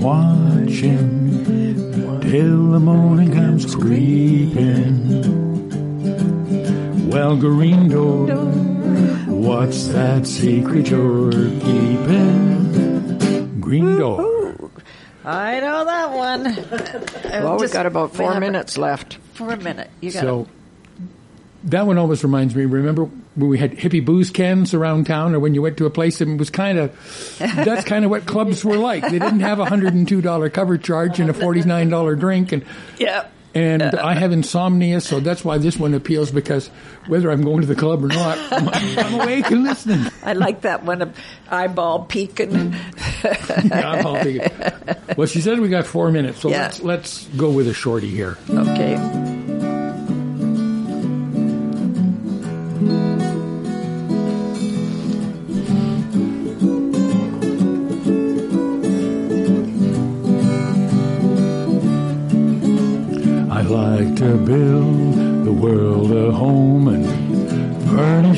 [0.00, 1.44] Watching
[2.20, 5.10] till the morning comes creeping.
[7.10, 8.26] Well, green door,
[9.26, 12.40] what's that secret you're keeping?
[13.60, 14.70] Green door.
[15.24, 16.44] I know that one.
[17.42, 19.18] Well, we've got about four minutes left.
[19.34, 20.46] For a minute, you got So
[21.64, 22.64] that one always reminds me.
[22.64, 23.04] Remember
[23.36, 26.20] when we had hippie booze cans around town, or when you went to a place
[26.20, 29.02] and it was kind of that's kind of what clubs were like.
[29.04, 32.14] They didn't have a hundred and two dollar cover charge and a forty nine dollar
[32.16, 32.64] drink, and
[32.98, 33.26] Yeah.
[33.54, 36.68] and I have insomnia, so that's why this one appeals because
[37.08, 40.10] whether I'm going to the club or not, I'm, I'm awake and listening.
[40.24, 41.16] I like that one, of
[41.50, 42.74] eyeball peeking.
[43.22, 45.16] Yeah, I'm.
[45.16, 46.62] Well, she said we got four minutes, so Yeah.
[46.62, 48.38] let's let's go with a shorty here.
[48.48, 49.29] okay.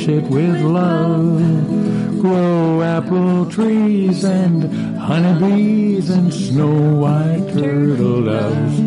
[0.03, 2.21] Furnish it with love.
[2.21, 8.81] Grow apple trees and honeybees and snow white turtle doves.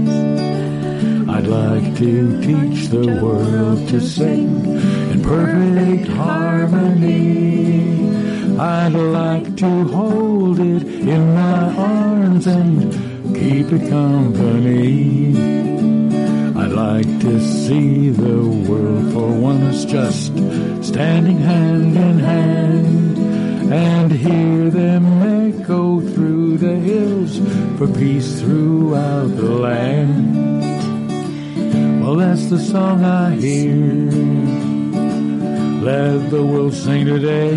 [1.29, 4.65] I'd like to teach the world to sing
[5.11, 7.69] in perfect harmony.
[8.57, 12.93] I'd like to hold it in my arms and
[13.35, 15.84] keep it company.
[16.75, 20.25] Like to see the world for once just
[20.83, 23.17] standing hand in hand
[23.73, 27.39] and hear them echo through the hills
[27.77, 30.35] for peace throughout the land.
[32.03, 34.11] Well, that's the song I hear.
[35.81, 37.55] Let the world sing today.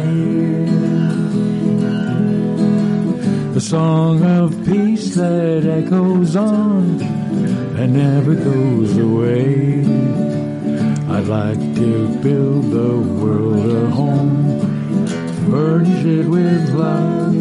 [3.52, 9.82] The song of peace that echoes on and never goes away.
[11.14, 15.06] I'd like to build the world a home,
[15.48, 17.34] furnish it with love,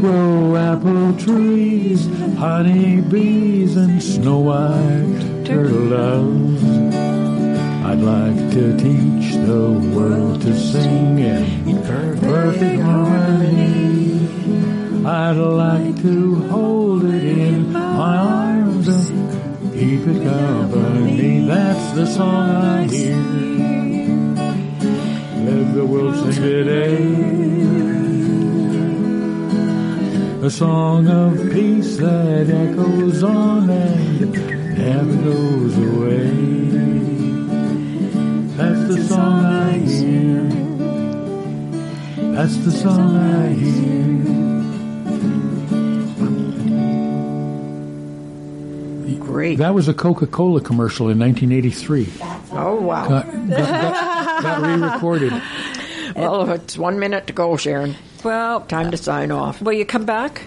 [0.00, 2.06] grow apple trees,
[2.38, 6.64] honey bees, and snow white turtle doves.
[7.88, 14.14] I'd like to teach the world to sing in perfect harmony.
[15.04, 18.39] I'd like to hold it in my arms
[19.80, 21.40] keep it company.
[21.46, 23.16] That's the song I hear.
[25.46, 26.96] Let the world sing today.
[30.46, 34.32] A song of peace that echoes on and
[34.76, 36.30] never goes away.
[38.58, 40.42] That's the song I hear.
[42.34, 44.49] That's the song I hear.
[49.30, 49.58] Great.
[49.58, 52.08] That was a Coca-Cola commercial in 1983.
[52.52, 53.08] Oh, wow.
[53.08, 55.32] Got, got, got, got re-recorded.
[56.16, 57.94] Well, it's one minute to go, Sharon.
[58.24, 59.62] Well, Time to sign off.
[59.62, 60.42] will you come back?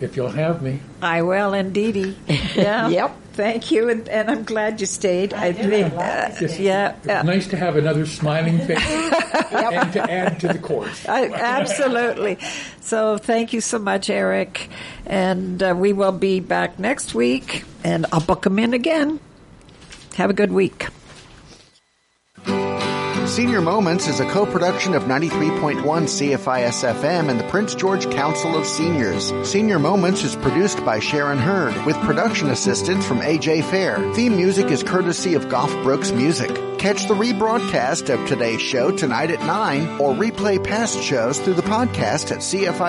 [0.00, 0.80] If you'll have me.
[1.00, 2.16] I will, indeedy.
[2.56, 2.88] Yeah.
[2.88, 3.16] Yep.
[3.34, 5.34] Thank you, and, and I'm glad you stayed.
[5.34, 7.20] I, think, uh, yeah, It's yeah.
[7.20, 8.78] nice to have another smiling face
[9.50, 11.06] and to add to the course.
[11.06, 12.38] I, absolutely.
[12.80, 14.70] So thank you so much, Eric.
[15.04, 19.20] And uh, we will be back next week, and I'll book them in again.
[20.14, 20.86] Have a good week.
[23.36, 28.66] Senior Moments is a co-production of 93.1 CFIS FM and the Prince George Council of
[28.66, 29.30] Seniors.
[29.46, 33.98] Senior Moments is produced by Sharon Hurd with production assistance from AJ Fair.
[34.14, 36.48] Theme music is courtesy of Goff Brooks Music.
[36.78, 41.62] Catch the rebroadcast of today's show tonight at 9 or replay past shows through the
[41.62, 42.86] podcast at cfisfm.ca.